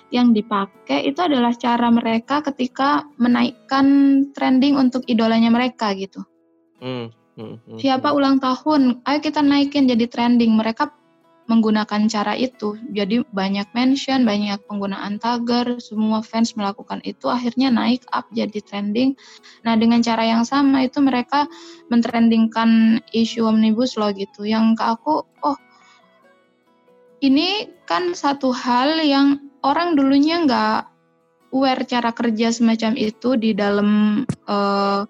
[0.09, 3.85] yang dipakai itu adalah cara mereka ketika menaikkan
[4.31, 6.23] trending untuk idolanya mereka gitu.
[6.77, 8.17] Hmm, hmm, hmm, Siapa hmm.
[8.17, 10.53] ulang tahun, ayo kita naikin jadi trending.
[10.53, 10.93] Mereka
[11.47, 12.75] menggunakan cara itu.
[12.91, 19.15] Jadi banyak mention, banyak penggunaan tagar, semua fans melakukan itu akhirnya naik up jadi trending.
[19.63, 21.47] Nah, dengan cara yang sama itu mereka
[21.87, 24.43] mentrendingkan isu omnibus law gitu.
[24.43, 25.57] Yang ke aku, oh
[27.23, 30.85] ini kan satu hal yang orang dulunya nggak
[31.55, 35.07] aware cara kerja semacam itu di dalam uh,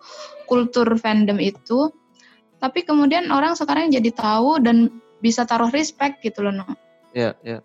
[0.47, 1.91] kultur fandom itu
[2.57, 4.89] tapi kemudian orang sekarang jadi tahu dan
[5.21, 6.65] bisa taruh respect gitu loh no.
[7.13, 7.37] Yeah.
[7.41, 7.61] Yeah.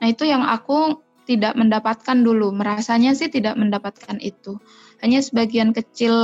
[0.00, 2.52] Nah, itu yang aku tidak mendapatkan dulu.
[2.52, 4.58] Merasanya sih tidak mendapatkan itu.
[5.00, 6.14] Hanya sebagian kecil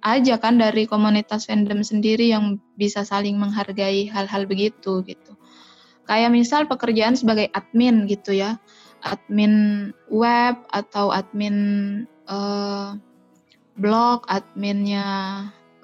[0.00, 5.32] aja kan dari komunitas fandom sendiri yang bisa saling menghargai hal-hal begitu gitu.
[6.08, 8.56] Kayak misal pekerjaan sebagai admin gitu ya.
[9.00, 11.56] Admin web atau admin
[12.28, 12.96] uh,
[13.76, 15.06] blog, adminnya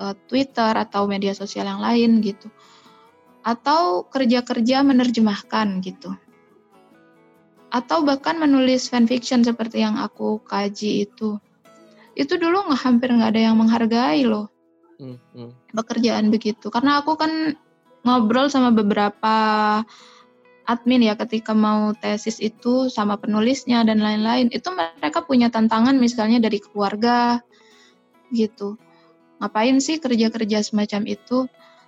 [0.01, 2.49] uh, Twitter atau media sosial yang lain gitu.
[3.47, 6.15] Atau kerja-kerja menerjemahkan gitu.
[7.71, 11.39] Atau bahkan menulis fanfiction seperti yang aku kaji itu.
[12.17, 14.49] Itu dulu nggak hampir nggak ada yang menghargai loh.
[14.97, 15.77] Hmm, hmm.
[15.77, 16.73] Pekerjaan begitu.
[16.73, 17.55] Karena aku kan
[18.07, 19.37] ngobrol sama beberapa
[20.67, 26.43] admin ya ketika mau tesis itu sama penulisnya dan lain-lain itu mereka punya tantangan misalnya
[26.43, 27.39] dari keluarga
[28.33, 28.81] gitu.
[29.43, 31.47] Ngapain sih kerja-kerja semacam itu?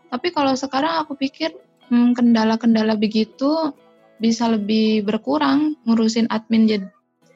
[0.09, 1.53] Tapi kalau sekarang aku pikir
[1.89, 3.73] hmm, kendala-kendala hmm, begitu
[4.19, 6.89] bisa lebih berkurang ngurusin admin jadi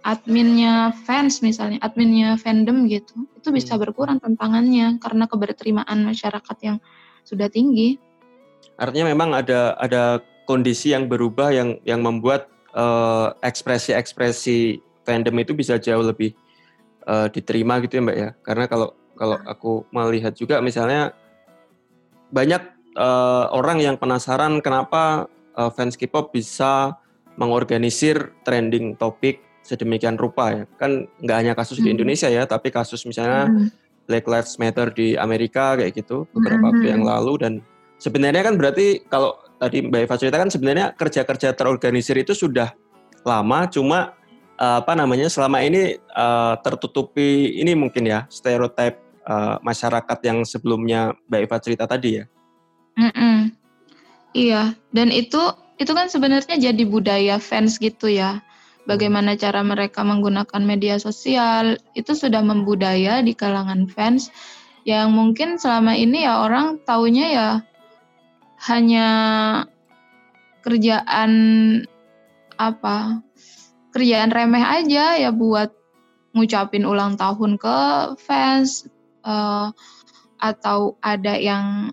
[0.03, 3.14] adminnya fans misalnya, adminnya fandom gitu.
[3.38, 3.82] Itu bisa hmm.
[3.86, 6.76] berkurang tantangannya karena keberterimaan masyarakat yang
[7.22, 7.96] sudah tinggi.
[8.76, 15.78] Artinya memang ada ada kondisi yang berubah yang yang membuat uh, ekspresi-ekspresi fandom itu bisa
[15.78, 16.34] jauh lebih
[17.07, 18.30] uh, diterima gitu ya Mbak ya.
[18.42, 19.53] Karena kalau kalau nah.
[19.53, 21.14] aku melihat juga misalnya
[22.32, 22.62] banyak
[22.96, 26.96] uh, orang yang penasaran kenapa uh, fans K-pop bisa
[27.36, 30.64] mengorganisir trending topik sedemikian rupa ya.
[30.80, 31.84] Kan nggak hanya kasus hmm.
[31.86, 33.68] di Indonesia ya, tapi kasus misalnya hmm.
[34.11, 36.68] Black Lives Matter di Amerika kayak gitu beberapa hmm.
[36.74, 37.53] waktu yang lalu dan
[38.03, 42.74] sebenarnya kan berarti kalau tadi Mbak Eva cerita kan sebenarnya kerja-kerja terorganisir itu sudah
[43.22, 44.18] lama cuma
[44.63, 51.19] uh, apa namanya selama ini uh, tertutupi ini mungkin ya stereotip uh, masyarakat yang sebelumnya
[51.27, 52.25] Mbak Eva cerita tadi ya.
[52.95, 53.51] Mm-mm.
[54.33, 55.41] Iya, dan itu
[55.77, 58.39] itu kan sebenarnya jadi budaya fans gitu ya.
[58.83, 64.31] bagaimana cara mereka menggunakan media sosial, itu sudah membudaya di kalangan fans
[64.83, 67.51] yang mungkin selama ini ya orang taunya ya
[68.67, 69.09] hanya
[70.67, 71.33] kerjaan
[72.59, 73.23] apa
[73.93, 75.70] kerjaan remeh aja ya buat
[76.32, 77.78] ngucapin ulang tahun ke
[78.16, 78.88] fans
[79.22, 79.68] uh,
[80.40, 81.93] atau ada yang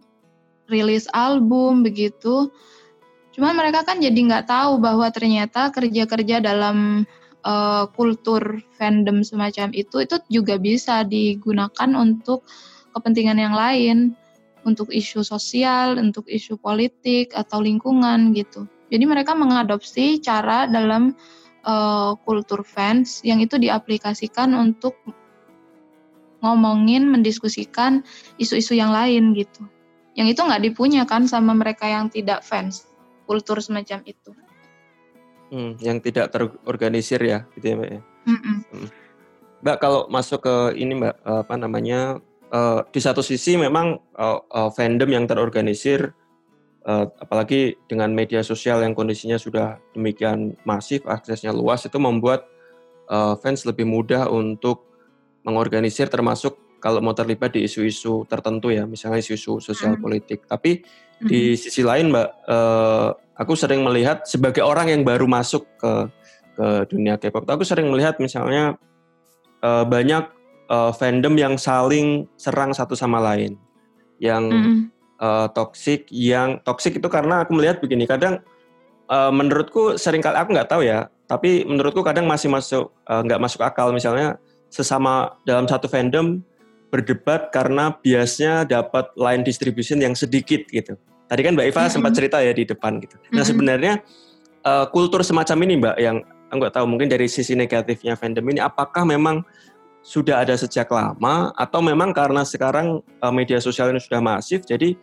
[0.72, 2.50] rilis album begitu
[3.40, 7.08] Cuman mereka kan jadi nggak tahu bahwa ternyata kerja-kerja dalam
[7.48, 12.44] uh, kultur fandom semacam itu itu juga bisa digunakan untuk
[12.92, 14.12] kepentingan yang lain,
[14.68, 18.68] untuk isu sosial, untuk isu politik atau lingkungan gitu.
[18.92, 21.16] Jadi mereka mengadopsi cara dalam
[21.66, 24.96] uh, kultur fans yang itu diaplikasikan untuk
[26.40, 28.04] ngomongin, mendiskusikan
[28.40, 29.68] isu-isu yang lain gitu.
[30.16, 32.88] Yang itu nggak dipunya kan sama mereka yang tidak fans
[33.28, 34.32] kultur semacam itu.
[35.50, 38.02] Hmm, yang tidak terorganisir ya, gitu ya mbak ya.
[38.30, 38.60] Mm
[39.60, 44.70] Mbak kalau masuk ke ini mbak apa namanya uh, di satu sisi memang uh, uh,
[44.72, 46.16] fandom yang terorganisir,
[46.98, 52.50] apalagi dengan media sosial yang kondisinya sudah demikian masif, aksesnya luas itu membuat
[53.12, 54.90] uh, fans lebih mudah untuk
[55.46, 60.04] mengorganisir termasuk kalau mau terlibat di isu-isu tertentu ya, misalnya isu-isu sosial hmm.
[60.04, 60.40] politik.
[60.48, 61.28] Tapi hmm.
[61.28, 65.92] di sisi lain, Mbak, uh, aku sering melihat sebagai orang yang baru masuk ke
[66.60, 68.76] ke dunia K-pop, aku sering melihat misalnya
[69.64, 70.28] uh, banyak
[70.68, 73.56] uh, fandom yang saling serang satu sama lain,
[74.20, 74.99] yang hmm.
[75.20, 78.42] Uh, toksik, yang toksik itu karena aku melihat begini, kadang
[79.12, 83.44] uh, menurutku sering kali aku nggak tahu ya, tapi menurutku kadang masih masuk nggak uh,
[83.44, 84.40] masuk akal misalnya
[84.70, 86.42] sesama dalam satu fandom
[86.90, 90.98] berdebat karena biasnya dapat line distribution yang sedikit gitu.
[91.30, 91.94] Tadi kan Mbak Iva mm-hmm.
[91.94, 93.16] sempat cerita ya di depan gitu.
[93.18, 93.46] Nah mm-hmm.
[93.46, 93.94] sebenarnya
[94.66, 96.18] uh, kultur semacam ini Mbak yang
[96.50, 99.46] nggak tahu mungkin dari sisi negatifnya fandom ini apakah memang
[100.00, 104.96] sudah ada sejak lama atau memang karena sekarang uh, media sosial ini sudah masif jadi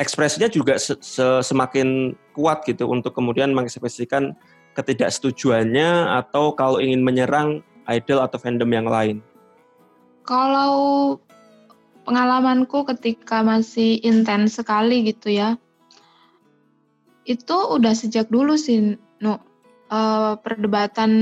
[0.00, 4.32] ekspresinya juga se -se semakin kuat gitu untuk kemudian mengekspresikan
[4.78, 9.18] ketidaksetujuannya atau kalau ingin menyerang idol atau fandom yang lain.
[10.22, 11.16] Kalau
[12.06, 15.58] pengalamanku ketika masih intens sekali gitu ya,
[17.26, 19.42] itu udah sejak dulu sih, no,
[19.90, 21.12] uh, perdebatan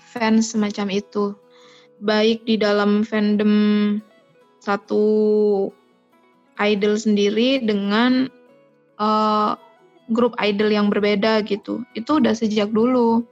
[0.00, 1.36] fans semacam itu.
[2.02, 3.54] Baik di dalam fandom
[4.58, 5.06] satu
[6.58, 8.26] idol sendiri dengan
[8.98, 9.54] uh,
[10.10, 11.86] grup idol yang berbeda gitu.
[11.94, 13.22] Itu udah sejak dulu.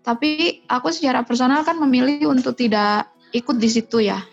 [0.00, 4.24] Tapi aku secara personal kan memilih untuk tidak ikut di situ ya.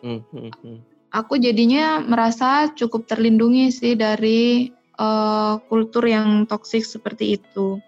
[0.00, 0.78] Hmm, hmm, hmm.
[1.10, 7.80] Aku jadinya merasa cukup terlindungi sih dari uh, kultur yang toksik seperti itu.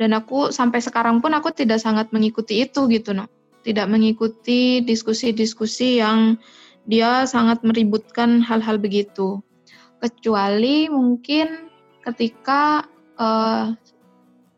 [0.00, 3.28] Dan aku sampai sekarang pun aku tidak sangat mengikuti itu gitu, no.
[3.60, 6.40] Tidak mengikuti diskusi-diskusi yang
[6.88, 9.44] dia sangat meributkan hal-hal begitu.
[10.00, 11.68] Kecuali mungkin
[12.00, 12.88] ketika
[13.20, 13.76] uh,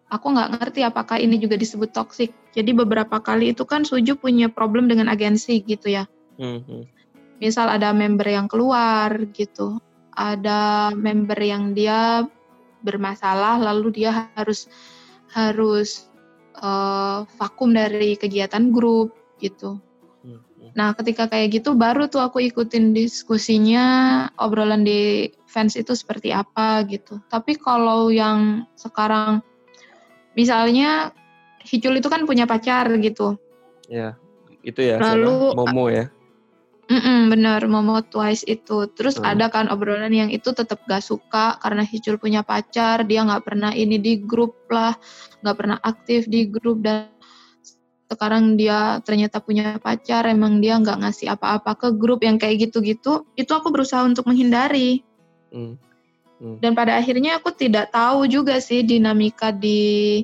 [0.06, 4.52] aku nggak ngerti apakah ini juga disebut toksik jadi beberapa kali itu kan Suju punya
[4.52, 6.04] problem dengan agensi gitu ya.
[6.36, 6.80] Mm-hmm.
[7.40, 9.80] Misal ada member yang keluar gitu,
[10.14, 12.28] ada member yang dia
[12.84, 14.68] bermasalah lalu dia harus
[15.32, 16.12] harus
[16.60, 19.80] uh, vakum dari kegiatan grup gitu.
[20.22, 20.76] Mm-hmm.
[20.76, 26.84] Nah, ketika kayak gitu baru tuh aku ikutin diskusinya, obrolan di fans itu seperti apa
[26.86, 27.18] gitu.
[27.32, 29.42] Tapi kalau yang sekarang
[30.38, 31.12] misalnya
[31.62, 33.38] Hicul itu kan punya pacar gitu.
[33.86, 34.18] Ya,
[34.66, 34.98] itu ya.
[34.98, 36.10] Lalu Momo ya.
[36.92, 38.84] Mm bener, Momo Twice itu.
[38.92, 39.24] Terus hmm.
[39.24, 43.72] ada kan obrolan yang itu tetap gak suka karena Hicul punya pacar, dia nggak pernah
[43.72, 44.92] ini di grup lah,
[45.40, 47.08] nggak pernah aktif di grup dan
[48.12, 53.24] sekarang dia ternyata punya pacar, emang dia nggak ngasih apa-apa ke grup yang kayak gitu-gitu,
[53.40, 55.00] itu aku berusaha untuk menghindari.
[55.48, 55.80] Hmm.
[56.36, 56.60] Hmm.
[56.60, 60.20] Dan pada akhirnya aku tidak tahu juga sih dinamika di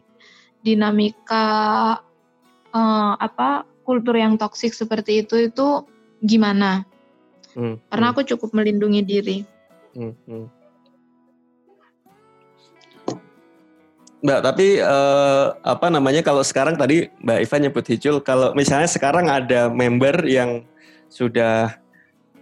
[0.60, 1.46] dinamika
[2.76, 5.86] uh, apa kultur yang toksik seperti itu itu
[6.22, 6.84] gimana?
[7.54, 8.14] Hmm, Karena hmm.
[8.14, 9.38] aku cukup melindungi diri.
[9.96, 10.46] Hmm, hmm.
[14.18, 19.30] Mbak, tapi uh, apa namanya kalau sekarang tadi Mbak Iva nyebut Hijul, kalau misalnya sekarang
[19.30, 20.66] ada member yang
[21.06, 21.78] sudah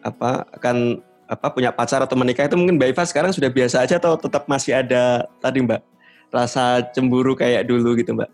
[0.00, 4.00] apa akan apa punya pacar atau menikah itu mungkin Mbak Iva sekarang sudah biasa aja
[4.00, 5.96] atau tetap masih ada tadi Mbak
[6.30, 8.30] rasa cemburu kayak dulu gitu mbak?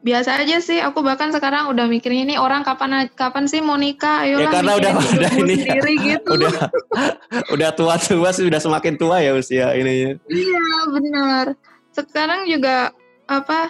[0.00, 4.24] Biasa aja sih, aku bahkan sekarang udah mikirnya ini orang kapan kapan sih mau nikah,
[4.24, 6.30] ayo ya, karena udah udah ini sendiri gitu.
[6.40, 6.52] udah
[7.52, 10.16] udah tua tua sih udah semakin tua ya usia ini.
[10.24, 11.44] Iya benar.
[11.92, 12.96] Sekarang juga
[13.28, 13.68] apa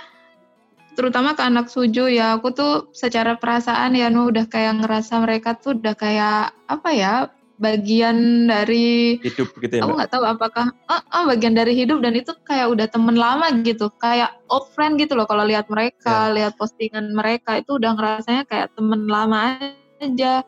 [0.94, 5.56] terutama ke anak suju ya aku tuh secara perasaan ya nu udah kayak ngerasa mereka
[5.56, 7.14] tuh udah kayak apa ya
[7.60, 12.16] bagian dari hidup gitu ya aku nggak tahu apakah uh, uh, bagian dari hidup dan
[12.16, 16.34] itu kayak udah temen lama gitu kayak old friend gitu loh kalau lihat mereka yeah.
[16.34, 19.60] lihat postingan mereka itu udah ngerasanya kayak temen lama
[20.00, 20.40] aja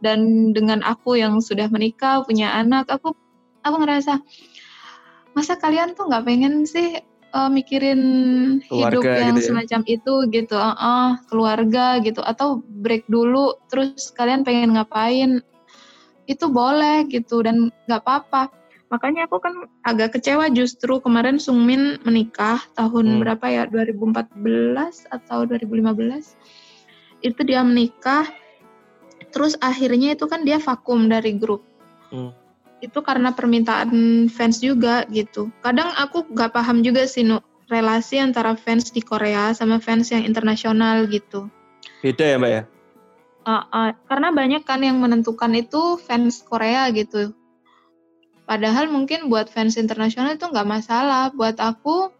[0.00, 3.12] dan dengan aku yang sudah menikah punya anak aku
[3.60, 4.24] aku ngerasa
[5.36, 6.96] masa kalian tuh nggak pengen sih
[7.36, 8.00] uh, mikirin
[8.64, 9.48] keluarga hidup yang gitu ya?
[9.52, 15.44] semacam itu gitu uh, uh, keluarga gitu atau break dulu terus kalian pengen ngapain
[16.26, 18.50] itu boleh gitu dan nggak apa-apa.
[18.86, 23.20] Makanya aku kan agak kecewa justru kemarin Sungmin menikah tahun hmm.
[23.22, 23.62] berapa ya?
[23.66, 28.30] 2014 atau 2015 itu dia menikah
[29.34, 31.64] terus akhirnya itu kan dia vakum dari grup.
[32.06, 32.30] Hmm.
[32.76, 35.50] itu karena permintaan fans juga gitu.
[35.64, 37.40] Kadang aku nggak paham juga sih nu
[37.72, 41.50] relasi antara fans di Korea sama fans yang internasional gitu.
[42.04, 42.62] Beda ya mbak ya
[43.46, 47.30] Uh, uh, karena banyak kan yang menentukan itu fans Korea gitu.
[48.42, 51.30] Padahal mungkin buat fans internasional itu nggak masalah.
[51.30, 52.10] Buat aku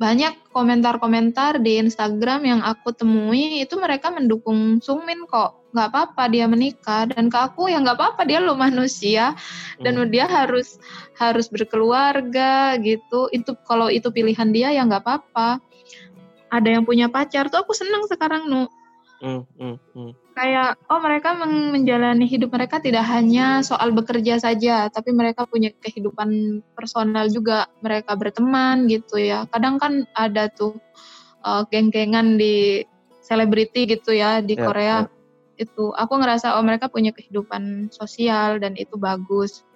[0.00, 5.60] banyak komentar-komentar di Instagram yang aku temui itu mereka mendukung Sungmin kok.
[5.76, 9.36] Nggak apa-apa dia menikah dan ke aku ya nggak apa-apa dia lo manusia
[9.84, 10.08] dan hmm.
[10.08, 10.80] dia harus
[11.20, 13.28] harus berkeluarga gitu.
[13.28, 15.60] Itu kalau itu pilihan dia ya nggak apa-apa.
[16.48, 18.72] Ada yang punya pacar tuh aku seneng sekarang nu
[19.22, 20.12] Hmm, hmm, hmm.
[20.32, 26.60] Kayak oh mereka menjalani hidup mereka tidak hanya soal bekerja saja, tapi mereka punya kehidupan
[26.72, 27.68] personal juga.
[27.84, 29.44] Mereka berteman gitu ya.
[29.52, 30.80] Kadang kan ada tuh
[31.44, 32.80] uh, geng-gengan di
[33.20, 34.96] selebriti gitu ya di yeah, Korea.
[35.04, 35.68] Yeah.
[35.68, 39.68] Itu aku ngerasa oh mereka punya kehidupan sosial dan itu bagus.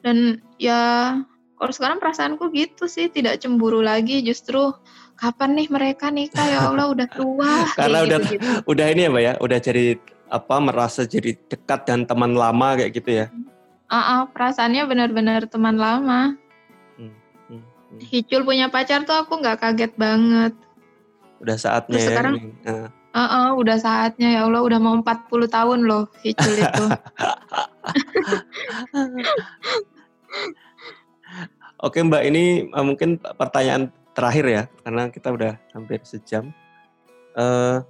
[0.00, 1.18] Dan ya
[1.56, 4.76] kalau sekarang perasaanku gitu sih, tidak cemburu lagi, justru
[5.16, 6.44] kapan nih mereka nikah?
[6.44, 7.64] Ya Allah udah tua.
[7.80, 8.48] Karena udah gitu, gitu.
[8.68, 9.96] udah ini ya mbak ya udah jadi
[10.28, 13.32] apa merasa jadi dekat dan teman lama kayak gitu ya.
[13.88, 16.36] Uh, uh, perasaannya benar-benar teman lama.
[17.00, 17.16] Hmm,
[17.48, 17.98] hmm, hmm.
[18.04, 20.52] Hicul punya pacar tuh aku nggak kaget banget.
[21.40, 22.34] Udah saatnya Terus ya sekarang
[22.68, 22.88] uh.
[23.16, 26.84] Uh, uh, udah saatnya ya Allah udah mau 40 tahun loh Hicul itu
[31.76, 36.48] Oke Mbak, ini uh, mungkin pertanyaan terakhir ya, karena kita udah hampir sejam.
[37.36, 37.84] Uh,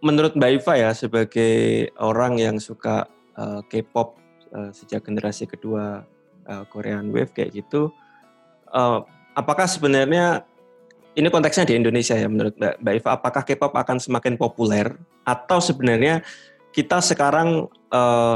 [0.00, 3.04] menurut Mbak Iva ya, sebagai orang yang suka
[3.36, 4.16] uh, K-pop
[4.70, 6.06] sejak generasi kedua
[6.70, 7.90] Korean Wave kayak gitu,
[9.34, 10.46] apakah sebenarnya
[11.18, 14.94] ini konteksnya di Indonesia ya menurut Mbak, Mbak Iva, apakah K-pop akan semakin populer
[15.26, 16.22] atau sebenarnya
[16.70, 17.66] kita sekarang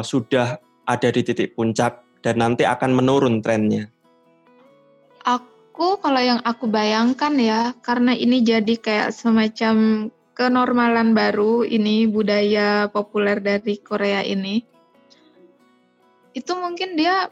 [0.03, 0.59] sudah
[0.91, 3.87] ada di titik puncak dan nanti akan menurun trennya?
[5.25, 10.09] Aku kalau yang aku bayangkan ya, karena ini jadi kayak semacam
[10.39, 14.63] kenormalan baru ini budaya populer dari Korea ini.
[16.31, 17.27] Itu mungkin dia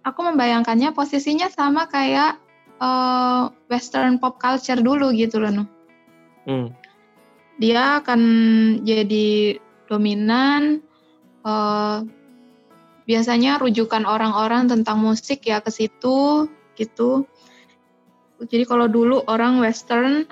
[0.00, 2.40] aku membayangkannya posisinya sama kayak
[2.80, 5.68] uh, western pop culture dulu gitu loh.
[6.48, 6.72] Hmm.
[7.60, 8.20] Dia akan
[8.88, 9.60] jadi
[9.90, 10.80] dominan
[11.44, 12.00] uh,
[13.04, 16.48] biasanya rujukan orang-orang tentang musik ya ke situ
[16.78, 17.26] gitu
[18.46, 20.30] jadi kalau dulu orang western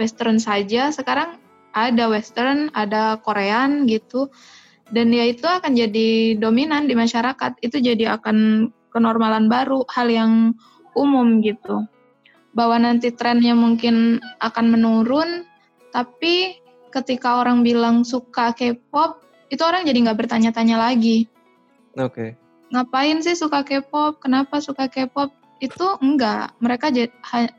[0.00, 1.36] western saja, sekarang
[1.76, 4.32] ada western, ada korean gitu.
[4.88, 7.60] Dan ya itu akan jadi dominan di masyarakat.
[7.60, 10.32] Itu jadi akan kenormalan baru, hal yang
[10.96, 11.84] umum gitu.
[12.54, 15.44] Bahwa nanti trennya mungkin akan menurun,
[15.90, 16.62] tapi
[16.94, 19.20] ketika orang bilang suka K-pop,
[19.50, 21.26] itu orang jadi nggak bertanya-tanya lagi.
[21.98, 22.14] Oke.
[22.14, 22.30] Okay.
[22.70, 24.22] Ngapain sih suka K-pop?
[24.22, 25.43] Kenapa suka K-pop?
[25.64, 26.52] Itu enggak.
[26.60, 26.92] Mereka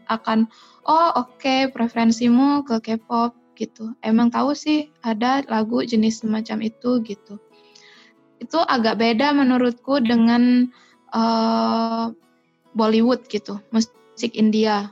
[0.10, 0.48] akan
[0.86, 3.96] oh oke okay, preferensimu ke K-pop gitu.
[4.06, 7.42] Emang tahu sih ada lagu jenis semacam itu gitu.
[8.38, 10.70] Itu agak beda menurutku dengan
[11.16, 12.12] uh,
[12.76, 13.58] Bollywood gitu.
[13.74, 14.92] Musik India.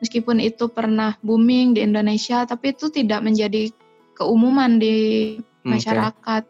[0.00, 3.72] Meskipun itu pernah booming di Indonesia tapi itu tidak menjadi
[4.16, 4.96] keumuman di
[5.66, 6.42] masyarakat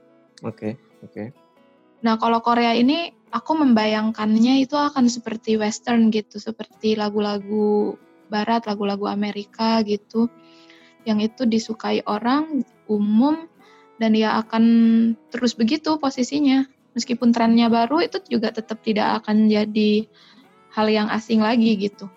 [0.47, 0.55] oke.
[0.55, 0.73] okay.
[1.03, 1.27] oke okay.
[2.05, 8.01] nah kalau Korea ini aku membayangkannya itu akan seperti western gitu, seperti lagu-lagu
[8.32, 10.32] barat, lagu-lagu Amerika gitu.
[11.05, 13.45] Yang itu disukai orang umum
[14.01, 14.64] dan dia akan
[15.28, 16.64] terus begitu posisinya.
[16.97, 20.09] Meskipun trennya baru itu juga tetap tidak akan jadi
[20.72, 22.09] hal yang asing lagi gitu.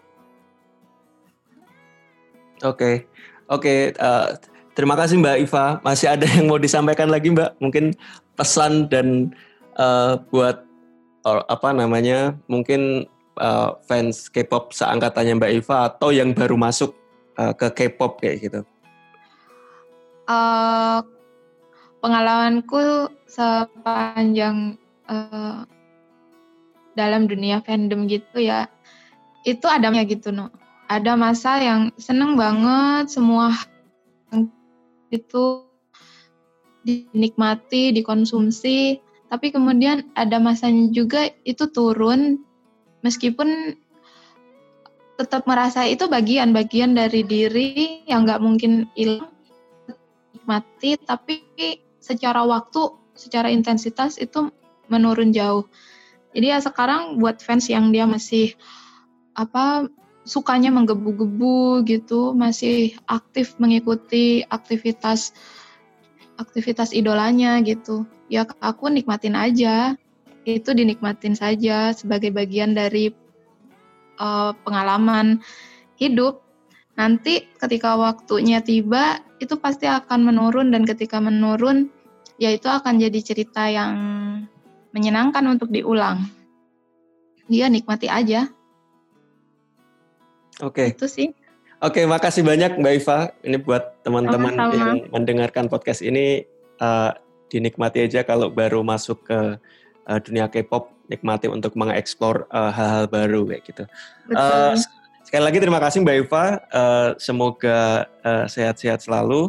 [2.63, 2.95] Oke, okay.
[3.51, 3.63] oke.
[3.63, 3.79] Okay.
[3.99, 4.27] Uh, eh,
[4.75, 5.65] terima kasih Mbak Iva.
[5.83, 7.59] Masih ada yang mau disampaikan lagi Mbak?
[7.59, 7.91] Mungkin
[8.39, 9.35] pesan dan
[9.75, 10.68] uh, buat
[11.25, 13.05] apa namanya mungkin
[13.39, 16.95] uh, fans K-pop seangkatannya Mbak Iva atau yang baru masuk
[17.39, 18.61] uh, ke K-pop kayak gitu?
[20.29, 21.01] Uh,
[21.99, 24.77] pengalamanku sepanjang
[25.09, 25.65] uh,
[26.93, 28.69] dalam dunia fandom gitu ya,
[29.47, 30.53] itu adanya gitu no.
[30.89, 33.53] Ada masa yang seneng banget semua
[35.09, 35.65] itu
[36.85, 42.41] dinikmati, dikonsumsi, tapi kemudian ada masanya juga itu turun
[43.05, 43.77] meskipun
[45.21, 49.29] tetap merasa itu bagian-bagian dari diri yang nggak mungkin hilang
[50.33, 51.45] nikmati tapi
[52.01, 54.49] secara waktu secara intensitas itu
[54.87, 55.67] menurun jauh.
[56.33, 58.55] Jadi ya sekarang buat fans yang dia masih
[59.35, 59.91] apa
[60.23, 65.33] sukanya menggebu-gebu gitu masih aktif mengikuti aktivitas
[66.37, 69.97] aktivitas idolanya gitu ya aku nikmatin aja
[70.47, 73.11] itu dinikmatin saja sebagai bagian dari
[74.17, 75.43] uh, pengalaman
[75.99, 76.41] hidup.
[76.95, 81.87] Nanti ketika waktunya tiba itu pasti akan menurun dan ketika menurun
[82.39, 83.93] ya itu akan jadi cerita yang
[84.91, 86.27] menyenangkan untuk diulang.
[87.47, 88.51] Dia nikmati aja.
[90.59, 90.91] Oke.
[90.91, 90.97] Okay.
[90.97, 91.31] Itu sih.
[91.79, 93.31] Oke, okay, makasih banyak Mbak Iva.
[93.47, 96.43] Ini buat teman-teman yang mendengarkan podcast ini
[96.83, 97.15] uh,
[97.49, 99.39] dinikmati aja kalau baru masuk ke
[100.05, 103.83] uh, dunia K-pop nikmati untuk mengeksplor uh, hal-hal baru kayak gitu.
[104.29, 104.77] Uh,
[105.25, 109.41] sekali lagi terima kasih Mbak Eva, uh, semoga sehat-sehat uh, selalu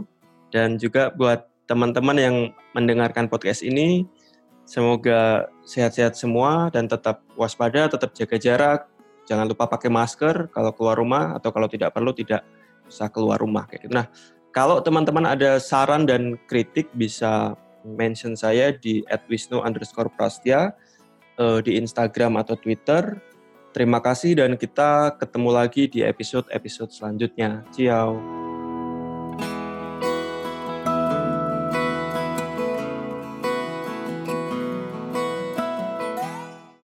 [0.48, 2.36] dan juga buat teman-teman yang
[2.74, 4.08] mendengarkan podcast ini
[4.70, 8.80] semoga sehat-sehat semua dan tetap waspada, tetap jaga jarak,
[9.26, 12.46] jangan lupa pakai masker kalau keluar rumah atau kalau tidak perlu tidak
[12.86, 13.94] usah keluar rumah kayak gitu.
[13.94, 14.06] Nah,
[14.54, 20.74] kalau teman-teman ada saran dan kritik bisa mention saya di @wisnu underscore prastya
[21.40, 23.18] uh, di Instagram atau Twitter.
[23.70, 27.62] Terima kasih dan kita ketemu lagi di episode-episode selanjutnya.
[27.70, 28.49] Ciao.